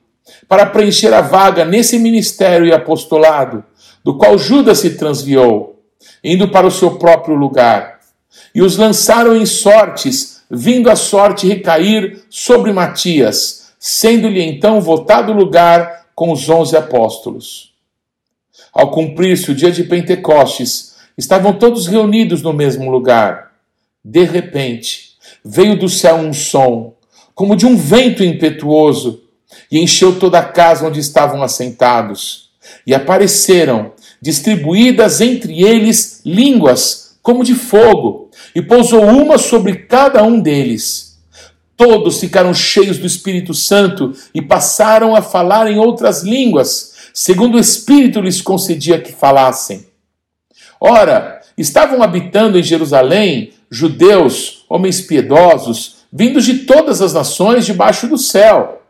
para 0.47 0.65
preencher 0.65 1.13
a 1.13 1.21
vaga 1.21 1.65
nesse 1.65 1.99
ministério 1.99 2.65
e 2.65 2.73
apostolado 2.73 3.63
do 4.03 4.17
qual 4.17 4.37
Judas 4.37 4.79
se 4.79 4.91
transviou, 4.91 5.83
indo 6.23 6.47
para 6.47 6.67
o 6.67 6.71
seu 6.71 6.97
próprio 6.97 7.35
lugar. 7.35 7.99
E 8.53 8.61
os 8.61 8.77
lançaram 8.77 9.35
em 9.35 9.45
sortes, 9.45 10.34
vindo 10.49 10.89
a 10.89 10.95
sorte 10.95 11.47
recair 11.47 12.23
sobre 12.29 12.71
Matias, 12.71 13.73
sendo-lhe 13.79 14.41
então 14.41 14.81
votado 14.81 15.33
lugar 15.33 16.07
com 16.15 16.31
os 16.31 16.49
onze 16.49 16.77
apóstolos. 16.77 17.73
Ao 18.73 18.91
cumprir-se 18.91 19.51
o 19.51 19.55
dia 19.55 19.71
de 19.71 19.83
Pentecostes, 19.83 20.95
estavam 21.17 21.53
todos 21.53 21.87
reunidos 21.87 22.41
no 22.41 22.53
mesmo 22.53 22.91
lugar. 22.91 23.53
De 24.03 24.23
repente, 24.23 25.15
veio 25.43 25.77
do 25.77 25.89
céu 25.89 26.15
um 26.15 26.33
som, 26.33 26.93
como 27.33 27.55
de 27.55 27.65
um 27.65 27.75
vento 27.75 28.23
impetuoso, 28.23 29.23
e 29.71 29.79
encheu 29.79 30.19
toda 30.19 30.39
a 30.39 30.43
casa 30.43 30.87
onde 30.87 30.99
estavam 30.99 31.41
assentados. 31.41 32.49
E 32.85 32.93
apareceram 32.93 33.93
distribuídas 34.21 35.21
entre 35.21 35.63
eles 35.63 36.21
línguas 36.25 37.17
como 37.21 37.43
de 37.43 37.55
fogo, 37.55 38.24
e 38.55 38.61
pousou 38.61 39.03
uma 39.03 39.37
sobre 39.37 39.75
cada 39.75 40.23
um 40.23 40.39
deles. 40.39 41.19
Todos 41.75 42.21
ficaram 42.21 42.53
cheios 42.53 42.97
do 42.97 43.05
Espírito 43.05 43.53
Santo 43.53 44.13
e 44.33 44.41
passaram 44.41 45.13
a 45.13 45.21
falar 45.21 45.69
em 45.69 45.77
outras 45.77 46.23
línguas, 46.23 47.09
segundo 47.13 47.55
o 47.55 47.59
Espírito 47.59 48.21
lhes 48.21 48.41
concedia 48.41 49.01
que 49.01 49.11
falassem. 49.11 49.85
Ora, 50.79 51.41
estavam 51.57 52.01
habitando 52.01 52.57
em 52.57 52.63
Jerusalém 52.63 53.51
judeus, 53.69 54.63
homens 54.69 55.01
piedosos, 55.01 55.97
vindos 56.11 56.45
de 56.45 56.59
todas 56.59 57.01
as 57.01 57.13
nações 57.13 57.65
debaixo 57.65 58.07
do 58.07 58.17
céu. 58.17 58.81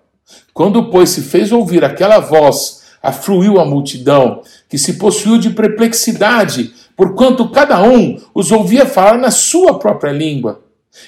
Quando, 0.53 0.91
pois, 0.91 1.09
se 1.09 1.21
fez 1.21 1.51
ouvir 1.51 1.83
aquela 1.83 2.19
voz, 2.19 2.83
afluiu 3.01 3.59
a 3.59 3.65
multidão, 3.65 4.41
que 4.69 4.77
se 4.77 4.93
possuiu 4.93 5.37
de 5.37 5.49
perplexidade, 5.51 6.73
porquanto 6.95 7.49
cada 7.49 7.81
um 7.81 8.19
os 8.33 8.51
ouvia 8.51 8.85
falar 8.85 9.17
na 9.17 9.31
sua 9.31 9.77
própria 9.77 10.11
língua. 10.11 10.61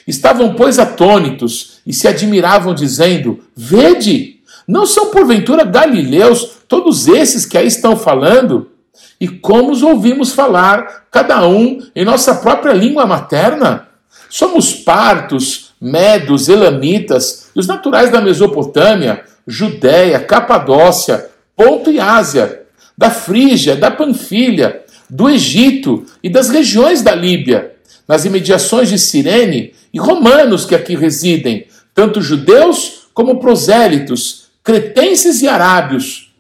Estavam, 0.08 0.54
pois, 0.54 0.80
atônitos 0.80 1.80
e 1.86 1.94
se 1.94 2.08
admiravam, 2.08 2.74
dizendo: 2.74 3.40
Vede, 3.56 4.42
não 4.68 4.86
são 4.86 5.12
porventura 5.12 5.64
galileus 5.64 6.58
todos 6.68 7.08
esses 7.08 7.46
que 7.46 7.58
aí 7.58 7.68
estão 7.68 7.96
falando? 7.96 8.72
E 9.20 9.28
como 9.28 9.72
os 9.72 9.82
ouvimos 9.82 10.32
falar, 10.32 11.06
cada 11.10 11.48
um 11.48 11.82
em 11.96 12.06
nossa 12.06 12.36
própria 12.36 12.74
língua 12.74 13.06
materna? 13.06 13.88
Somos 14.30 14.74
partos, 14.74 15.74
medos, 15.80 16.50
elamitas, 16.50 17.50
os 17.56 17.66
naturais 17.66 18.12
da 18.12 18.22
Mesopotâmia, 18.22 19.24
Judéia, 19.48 20.20
Capadócia, 20.20 21.30
Ponto 21.56 21.90
e 21.90 22.00
Ásia, 22.00 22.64
da 22.98 23.10
Frígia, 23.10 23.76
da 23.76 23.90
Panfilha, 23.90 24.84
do 25.10 25.30
Egito 25.30 26.06
e 26.22 26.30
das 26.30 26.50
regiões 26.50 27.02
da 27.02 27.16
Líbia, 27.16 27.74
nas 28.08 28.26
imediações 28.26 28.90
de 28.90 28.98
Cirene, 28.98 29.74
e 29.94 30.00
romanos 30.00 30.66
que 30.66 30.76
aqui 30.76 30.96
residem, 30.96 31.68
tanto 31.94 32.22
judeus 32.22 33.08
como 33.14 33.40
prosélitos, 33.40 34.48
cretenses 34.64 35.42
e 35.42 35.48
arábios. 35.48 36.32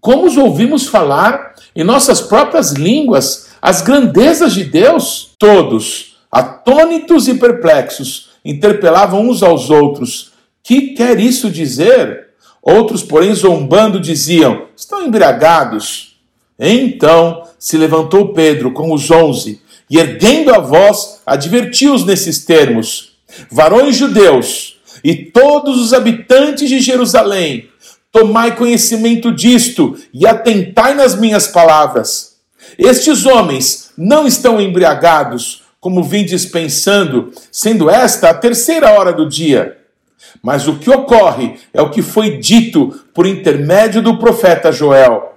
Como 0.00 0.26
os 0.26 0.36
ouvimos 0.36 0.86
falar 0.86 1.54
em 1.74 1.82
nossas 1.82 2.20
próprias 2.20 2.72
línguas 2.72 3.48
as 3.60 3.82
grandezas 3.82 4.54
de 4.54 4.64
Deus? 4.64 5.34
Todos, 5.38 6.16
atônitos 6.30 7.26
e 7.26 7.34
perplexos, 7.34 8.30
interpelavam 8.44 9.28
uns 9.28 9.42
aos 9.42 9.70
outros: 9.70 10.32
Que 10.62 10.94
quer 10.94 11.18
isso 11.18 11.50
dizer? 11.50 12.28
Outros, 12.62 13.02
porém, 13.02 13.34
zombando, 13.34 13.98
diziam: 13.98 14.66
Estão 14.76 15.04
embriagados. 15.04 16.09
Então 16.60 17.44
se 17.58 17.78
levantou 17.78 18.34
Pedro 18.34 18.72
com 18.72 18.92
os 18.92 19.10
onze 19.10 19.62
e, 19.88 19.98
erguendo 19.98 20.54
a 20.54 20.58
voz, 20.58 21.20
advertiu-os 21.24 22.04
nesses 22.04 22.44
termos: 22.44 23.16
Varões 23.50 23.96
judeus 23.96 24.78
e 25.02 25.14
todos 25.14 25.80
os 25.80 25.94
habitantes 25.94 26.68
de 26.68 26.80
Jerusalém, 26.80 27.70
tomai 28.12 28.56
conhecimento 28.56 29.32
disto 29.32 29.96
e 30.12 30.26
atentai 30.26 30.94
nas 30.94 31.14
minhas 31.14 31.46
palavras. 31.46 32.36
Estes 32.78 33.24
homens 33.24 33.90
não 33.96 34.26
estão 34.26 34.60
embriagados, 34.60 35.62
como 35.80 36.02
vindes 36.02 36.44
pensando, 36.44 37.32
sendo 37.50 37.88
esta 37.88 38.30
a 38.30 38.34
terceira 38.34 38.90
hora 38.92 39.12
do 39.12 39.28
dia. 39.28 39.78
Mas 40.42 40.68
o 40.68 40.78
que 40.78 40.90
ocorre 40.90 41.54
é 41.72 41.80
o 41.80 41.90
que 41.90 42.02
foi 42.02 42.36
dito 42.36 42.88
por 43.14 43.26
intermédio 43.26 44.02
do 44.02 44.18
profeta 44.18 44.70
Joel. 44.70 45.29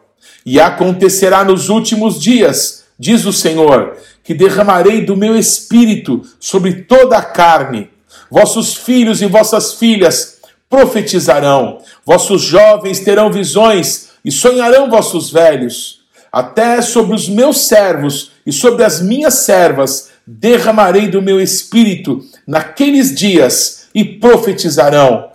E 0.46 0.60
acontecerá 0.60 1.44
nos 1.44 1.70
últimos 1.70 2.20
dias, 2.20 2.84
diz 2.98 3.26
o 3.26 3.34
Senhor, 3.34 3.98
que 4.24 4.34
derramarei 4.34 5.06
do 5.06 5.18
meu 5.18 5.36
espírito 5.36 6.22
sobre 6.40 6.84
toda 6.84 7.18
a 7.18 7.22
carne. 7.22 7.90
Vossos 8.30 8.76
filhos 8.76 9.22
e 9.22 9.26
vossas 9.26 9.74
filhas 9.74 10.40
profetizarão, 10.70 11.80
vossos 12.04 12.42
jovens 12.42 13.00
terão 13.00 13.32
visões 13.32 14.10
e 14.26 14.32
sonharão 14.32 14.90
vossos 14.90 15.32
velhos. 15.32 16.02
Até 16.32 16.82
sobre 16.82 17.14
os 17.14 17.30
meus 17.30 17.68
servos 17.68 18.32
e 18.44 18.52
sobre 18.52 18.84
as 18.84 19.00
minhas 19.00 19.36
servas 19.36 20.10
derramarei 20.26 21.08
do 21.08 21.22
meu 21.22 21.40
espírito 21.40 22.24
naqueles 22.48 23.14
dias 23.14 23.88
e 23.94 24.04
profetizarão. 24.04 25.33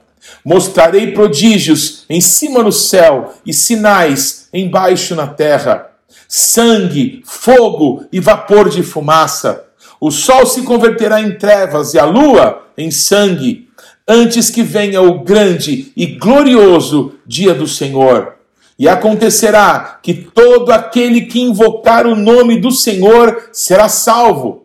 Mostrarei 0.48 1.12
prodígios 1.12 2.06
em 2.08 2.22
cima 2.22 2.62
no 2.62 2.72
céu 2.72 3.34
e 3.44 3.52
sinais 3.52 4.48
embaixo 4.50 5.14
na 5.14 5.26
terra: 5.26 5.90
sangue, 6.26 7.20
fogo 7.26 8.06
e 8.10 8.18
vapor 8.18 8.70
de 8.70 8.82
fumaça. 8.82 9.66
O 10.00 10.10
sol 10.10 10.46
se 10.46 10.62
converterá 10.62 11.20
em 11.20 11.36
trevas 11.36 11.92
e 11.92 11.98
a 11.98 12.06
lua 12.06 12.66
em 12.78 12.90
sangue, 12.90 13.68
antes 14.08 14.48
que 14.48 14.62
venha 14.62 15.02
o 15.02 15.22
grande 15.22 15.92
e 15.94 16.06
glorioso 16.06 17.12
dia 17.26 17.52
do 17.52 17.66
Senhor. 17.66 18.36
E 18.78 18.88
acontecerá 18.88 19.98
que 20.02 20.14
todo 20.14 20.72
aquele 20.72 21.26
que 21.26 21.42
invocar 21.42 22.06
o 22.06 22.16
nome 22.16 22.58
do 22.58 22.70
Senhor 22.70 23.50
será 23.52 23.86
salvo. 23.86 24.64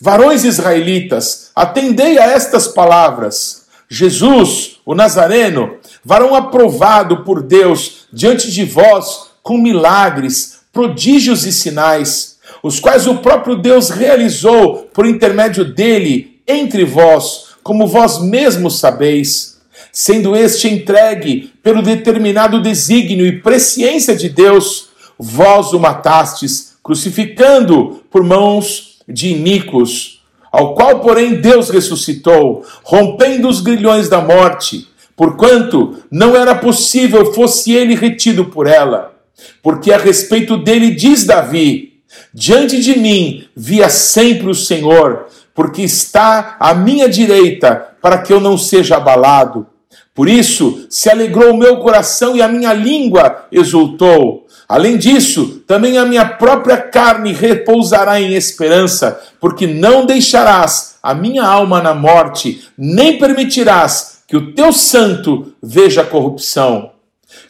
Varões 0.00 0.44
israelitas, 0.44 1.50
atendei 1.54 2.18
a 2.18 2.24
estas 2.24 2.66
palavras. 2.68 3.60
Jesus, 3.86 4.79
o 4.90 4.94
Nazareno, 4.94 5.76
varão 6.04 6.34
aprovado 6.34 7.18
por 7.22 7.44
Deus 7.44 8.08
diante 8.12 8.50
de 8.50 8.64
vós 8.64 9.30
com 9.40 9.56
milagres, 9.56 10.62
prodígios 10.72 11.46
e 11.46 11.52
sinais, 11.52 12.40
os 12.60 12.80
quais 12.80 13.06
o 13.06 13.18
próprio 13.18 13.54
Deus 13.54 13.90
realizou 13.90 14.88
por 14.92 15.06
intermédio 15.06 15.64
dele 15.64 16.40
entre 16.44 16.84
vós, 16.84 17.50
como 17.62 17.86
vós 17.86 18.20
mesmos 18.20 18.80
sabeis 18.80 19.60
sendo 19.92 20.34
este 20.34 20.68
entregue 20.68 21.52
pelo 21.62 21.82
determinado 21.82 22.60
desígnio 22.60 23.24
e 23.24 23.40
presciência 23.40 24.16
de 24.16 24.28
Deus, 24.28 24.88
vós 25.16 25.72
o 25.72 25.78
matastes, 25.78 26.74
crucificando 26.82 28.02
por 28.10 28.24
mãos 28.24 28.98
de 29.08 29.28
iníquos, 29.28 30.19
ao 30.50 30.74
qual, 30.74 31.00
porém, 31.00 31.40
Deus 31.40 31.70
ressuscitou, 31.70 32.64
rompendo 32.82 33.48
os 33.48 33.60
grilhões 33.60 34.08
da 34.08 34.20
morte, 34.20 34.88
porquanto 35.16 36.02
não 36.10 36.36
era 36.36 36.54
possível 36.54 37.32
fosse 37.32 37.72
ele 37.72 37.94
retido 37.94 38.46
por 38.46 38.66
ela. 38.66 39.14
Porque 39.62 39.92
a 39.92 39.98
respeito 39.98 40.56
dele 40.56 40.90
diz 40.90 41.24
Davi: 41.24 42.00
Diante 42.34 42.80
de 42.80 42.98
mim 42.98 43.44
via 43.54 43.88
sempre 43.88 44.48
o 44.48 44.54
Senhor, 44.54 45.26
porque 45.54 45.82
está 45.82 46.56
à 46.58 46.74
minha 46.74 47.08
direita, 47.08 47.94
para 48.00 48.18
que 48.18 48.32
eu 48.32 48.40
não 48.40 48.58
seja 48.58 48.96
abalado. 48.96 49.66
Por 50.14 50.28
isso 50.28 50.86
se 50.90 51.08
alegrou 51.08 51.52
o 51.52 51.56
meu 51.56 51.78
coração 51.78 52.36
e 52.36 52.42
a 52.42 52.48
minha 52.48 52.72
língua 52.72 53.46
exultou. 53.50 54.46
Além 54.68 54.96
disso, 54.96 55.62
também 55.66 55.98
a 55.98 56.04
minha 56.04 56.24
própria 56.24 56.76
carne 56.76 57.32
repousará 57.32 58.20
em 58.20 58.34
esperança, 58.34 59.20
porque 59.40 59.66
não 59.66 60.06
deixarás 60.06 60.96
a 61.02 61.14
minha 61.14 61.44
alma 61.44 61.80
na 61.82 61.94
morte, 61.94 62.64
nem 62.76 63.18
permitirás 63.18 64.20
que 64.28 64.36
o 64.36 64.52
teu 64.52 64.72
santo 64.72 65.52
veja 65.62 66.04
corrupção. 66.04 66.92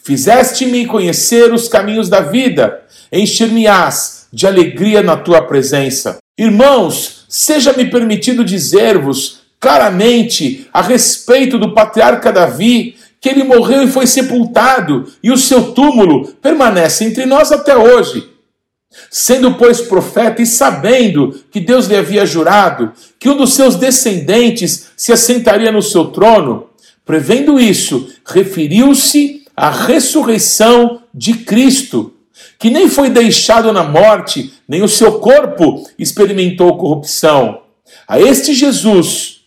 Fizeste-me 0.02 0.86
conhecer 0.86 1.52
os 1.52 1.68
caminhos 1.68 2.08
da 2.08 2.20
vida, 2.20 2.82
encher-me-ás 3.12 4.28
de 4.32 4.46
alegria 4.46 5.02
na 5.02 5.16
tua 5.16 5.42
presença. 5.42 6.18
Irmãos, 6.38 7.26
seja-me 7.28 7.84
permitido 7.90 8.44
dizer-vos 8.44 9.39
claramente 9.60 10.66
a 10.72 10.80
respeito 10.80 11.58
do 11.58 11.74
patriarca 11.74 12.32
Davi, 12.32 12.96
que 13.20 13.28
ele 13.28 13.44
morreu 13.44 13.82
e 13.82 13.90
foi 13.90 14.06
sepultado, 14.06 15.06
e 15.22 15.30
o 15.30 15.36
seu 15.36 15.72
túmulo 15.72 16.28
permanece 16.40 17.04
entre 17.04 17.26
nós 17.26 17.52
até 17.52 17.76
hoje. 17.76 18.26
Sendo, 19.10 19.54
pois, 19.54 19.82
profeta 19.82 20.40
e 20.40 20.46
sabendo 20.46 21.38
que 21.50 21.60
Deus 21.60 21.86
lhe 21.86 21.96
havia 21.96 22.24
jurado 22.24 22.92
que 23.18 23.28
um 23.28 23.36
dos 23.36 23.52
seus 23.52 23.76
descendentes 23.76 24.88
se 24.96 25.12
assentaria 25.12 25.70
no 25.70 25.82
seu 25.82 26.06
trono, 26.06 26.70
prevendo 27.04 27.60
isso, 27.60 28.08
referiu-se 28.24 29.44
à 29.54 29.70
ressurreição 29.70 31.02
de 31.14 31.34
Cristo, 31.34 32.14
que 32.58 32.70
nem 32.70 32.88
foi 32.88 33.10
deixado 33.10 33.72
na 33.72 33.84
morte, 33.84 34.54
nem 34.66 34.82
o 34.82 34.88
seu 34.88 35.18
corpo 35.18 35.86
experimentou 35.98 36.78
corrupção. 36.78 37.62
A 38.08 38.20
este 38.20 38.54
Jesus, 38.54 39.39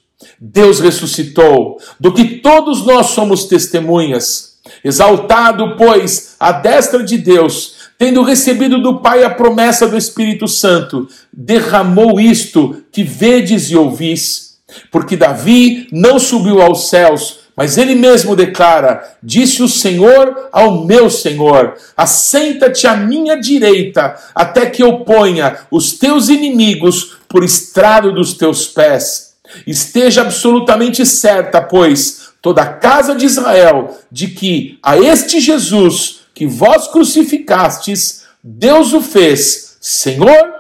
Deus 0.46 0.82
ressuscitou, 0.82 1.78
do 1.98 2.12
que 2.12 2.26
todos 2.40 2.86
nós 2.86 3.08
somos 3.08 3.46
testemunhas. 3.46 4.58
Exaltado, 4.84 5.78
pois, 5.78 6.36
à 6.38 6.52
destra 6.52 7.02
de 7.02 7.18
Deus, 7.18 7.76
tendo 7.98 8.22
recebido 8.24 8.82
do 8.82 9.00
Pai 9.00 9.24
a 9.24 9.30
promessa 9.30 9.88
do 9.88 9.96
Espírito 9.96 10.46
Santo, 10.46 11.08
derramou 11.32 12.20
isto 12.20 12.84
que 12.92 13.04
vedes 13.04 13.72
e 13.72 13.78
ouvis. 13.78 14.58
Porque 14.92 15.16
Davi 15.16 15.88
não 15.94 16.20
subiu 16.20 16.62
aos 16.62 16.90
céus, 16.90 17.40
mas 17.56 17.78
ele 17.78 17.96
mesmo 17.96 18.36
declara: 18.36 19.16
Disse 19.24 19.64
o 19.64 19.70
Senhor 19.70 20.50
ao 20.52 20.84
meu 20.84 21.10
Senhor: 21.10 21.76
Assenta-te 21.96 22.86
à 22.86 22.98
minha 22.98 23.40
direita, 23.40 24.18
até 24.36 24.66
que 24.66 24.84
eu 24.84 25.06
ponha 25.06 25.60
os 25.72 25.94
teus 25.94 26.28
inimigos 26.28 27.16
por 27.30 27.46
estrado 27.46 28.14
dos 28.14 28.34
teus 28.34 28.68
pés. 28.68 29.33
Esteja 29.66 30.22
absolutamente 30.22 31.06
certa, 31.06 31.62
pois, 31.62 32.34
toda 32.42 32.62
a 32.62 32.74
casa 32.74 33.16
de 33.16 33.26
Israel, 33.26 33.98
de 34.12 34.28
que 34.28 34.78
a 34.84 34.98
este 34.98 35.40
Jesus 35.40 36.22
que 36.34 36.48
vós 36.48 36.88
crucificastes, 36.88 38.24
Deus 38.44 38.94
o 38.94 39.02
fez 39.02 39.78
Senhor 39.80 40.54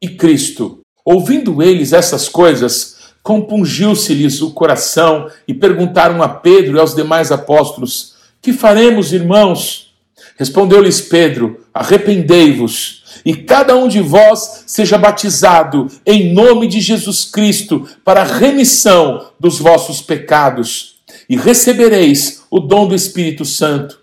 e 0.00 0.08
Cristo. 0.08 0.80
Ouvindo 1.04 1.62
eles 1.62 1.92
essas 1.92 2.28
coisas, 2.28 2.96
compungiu-se-lhes 3.22 4.42
o 4.42 4.50
coração 4.50 5.30
e 5.46 5.54
perguntaram 5.54 6.22
a 6.22 6.28
Pedro 6.28 6.76
e 6.76 6.80
aos 6.80 6.94
demais 6.94 7.30
apóstolos: 7.30 8.14
Que 8.42 8.52
faremos, 8.52 9.12
irmãos? 9.12 9.94
Respondeu-lhes 10.36 11.00
Pedro: 11.00 11.63
Arrependei-vos 11.74 13.02
e 13.24 13.34
cada 13.34 13.76
um 13.76 13.88
de 13.88 14.00
vós 14.00 14.64
seja 14.66 14.96
batizado 14.96 15.88
em 16.06 16.32
nome 16.32 16.68
de 16.68 16.80
Jesus 16.80 17.24
Cristo 17.24 17.88
para 18.04 18.20
a 18.20 18.24
remissão 18.24 19.30
dos 19.40 19.58
vossos 19.58 20.00
pecados, 20.00 20.94
e 21.28 21.36
recebereis 21.36 22.42
o 22.50 22.60
dom 22.60 22.86
do 22.86 22.94
Espírito 22.94 23.44
Santo. 23.44 23.98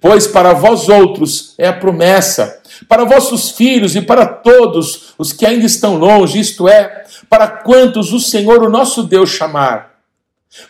Pois 0.00 0.26
para 0.26 0.52
vós 0.52 0.88
outros 0.88 1.54
é 1.58 1.68
a 1.68 1.72
promessa, 1.72 2.60
para 2.88 3.04
vossos 3.04 3.50
filhos 3.50 3.94
e 3.94 4.00
para 4.00 4.26
todos 4.26 5.14
os 5.18 5.32
que 5.32 5.46
ainda 5.46 5.66
estão 5.66 5.96
longe, 5.96 6.40
isto 6.40 6.68
é, 6.68 7.04
para 7.28 7.46
quantos 7.46 8.12
o 8.12 8.20
Senhor, 8.20 8.62
o 8.62 8.70
nosso 8.70 9.02
Deus, 9.02 9.30
chamar. 9.30 9.91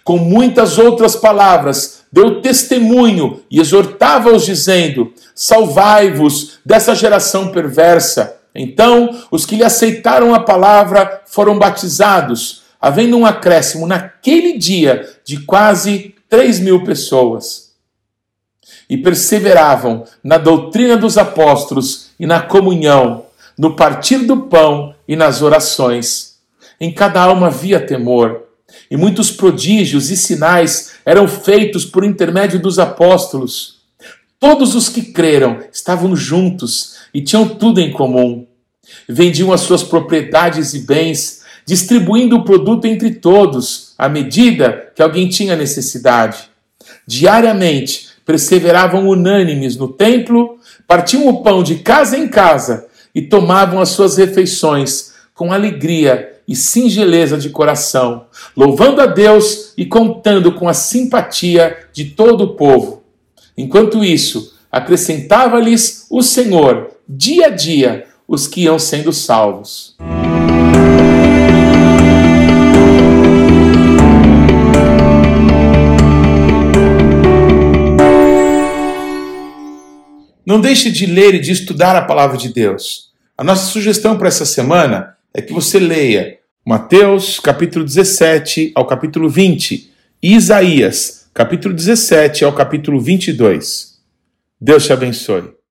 Com 0.05 0.16
muitas 0.18 0.79
outras 0.79 1.16
palavras, 1.16 2.03
deu 2.12 2.40
testemunho 2.40 3.42
e 3.51 3.61
exortava-os, 3.61 4.45
dizendo: 4.45 5.12
Salvai-vos 5.35 6.59
dessa 6.64 6.95
geração 6.95 7.51
perversa. 7.51 8.37
Então, 8.55 9.11
os 9.31 9.47
que 9.47 9.57
lhe 9.57 9.64
aceitaram 9.64 10.35
a 10.35 10.40
palavra 10.40 11.23
foram 11.27 11.59
batizados, 11.59 12.62
havendo 12.81 13.16
um 13.16 13.27
acréscimo 13.27 13.87
naquele 13.87 14.59
dia 14.59 15.09
de 15.25 15.40
quase 15.40 16.14
três 16.29 16.61
mil 16.61 16.85
pessoas. 16.85 17.73
E 18.88 18.97
perseveravam 18.97 20.05
na 20.23 20.37
doutrina 20.37 20.97
dos 20.97 21.16
apóstolos 21.16 22.11
e 22.21 22.27
na 22.27 22.40
comunhão, 22.40 23.25
no 23.59 23.75
partir 23.75 24.18
do 24.18 24.42
pão 24.42 24.95
e 25.09 25.16
nas 25.16 25.40
orações. 25.40 26.38
Em 26.79 26.92
cada 26.92 27.23
alma 27.23 27.47
havia 27.47 27.81
temor 27.81 28.52
e 28.93 28.97
muitos 28.99 29.31
prodígios 29.31 30.11
e 30.11 30.17
sinais 30.19 30.93
eram 31.07 31.27
feitos 31.27 31.83
por 31.83 32.05
intermédio 32.05 32.61
dos 32.61 32.79
apóstolos. 32.79 33.79
Todos 34.39 34.75
os 34.75 34.91
que 34.91 35.01
creram 35.01 35.61
estavam 35.73 36.15
juntos 36.15 36.97
e 37.15 37.23
tinham 37.23 37.49
tudo 37.49 37.81
em 37.81 37.91
comum. 37.91 38.47
Vendiam 39.09 39.51
as 39.51 39.63
suas 39.63 39.83
propriedades 39.83 40.75
e 40.75 40.81
bens, 40.81 41.41
distribuindo 41.65 42.37
o 42.37 42.45
produto 42.45 42.85
entre 42.85 43.15
todos, 43.15 43.95
à 43.97 44.11
medida 44.11 44.93
que 44.95 45.01
alguém 45.01 45.27
tinha 45.27 45.57
necessidade. 45.57 46.51
Diariamente 47.07 48.09
perseveravam 48.27 49.09
unânimes 49.09 49.75
no 49.75 49.89
templo, 49.89 50.59
partiam 50.87 51.27
o 51.29 51.43
pão 51.43 51.63
de 51.63 51.77
casa 51.77 52.19
em 52.19 52.29
casa 52.29 52.87
e 53.15 53.23
tomavam 53.23 53.81
as 53.81 53.89
suas 53.89 54.19
refeições 54.19 55.15
com 55.33 55.51
alegria 55.51 56.32
e 56.47 56.57
singeleza 56.57 57.39
de 57.39 57.51
coração, 57.51 58.27
louvando 58.57 59.01
a 59.01 59.07
Deus 59.07 59.73
e 59.77 59.87
contando 59.87 60.53
com 60.53 60.69
a 60.69 60.75
simpatia 60.75 61.77
de 61.93 62.07
todo 62.07 62.45
o 62.45 62.55
povo. 62.55 63.03
Enquanto 63.57 64.05
isso, 64.05 64.55
acrescentava-lhes 64.71 66.07
o 66.11 66.23
Senhor, 66.23 66.91
dia 67.09 67.47
a 67.47 67.51
dia, 67.51 68.07
os 68.27 68.47
que 68.47 68.63
iam 68.63 68.79
sendo 68.79 69.13
salvos. 69.13 69.97
Não 80.45 80.61
deixe 80.61 80.91
de 80.91 81.07
ler 81.07 81.35
e 81.35 81.41
de 81.41 81.53
estudar 81.53 81.95
a 81.95 82.03
palavra 82.03 82.37
de 82.37 82.49
Deus. 82.49 83.13
A 83.39 83.45
nossa 83.45 83.67
sugestão 83.67 84.19
para 84.19 84.29
essa 84.29 84.45
semana 84.45 85.17
é 85.35 85.40
que 85.40 85.53
você 85.53 85.79
leia 85.79 86.38
Mateus, 86.64 87.40
capítulo 87.40 87.85
17 87.85 88.73
ao 88.75 88.87
capítulo 88.87 89.29
20, 89.29 89.90
e 90.23 90.35
Isaías, 90.35 91.29
capítulo 91.35 91.75
17 91.75 92.45
ao 92.45 92.53
capítulo 92.53 93.01
22. 93.01 93.99
Deus 94.61 94.85
te 94.85 94.92
abençoe. 94.92 95.62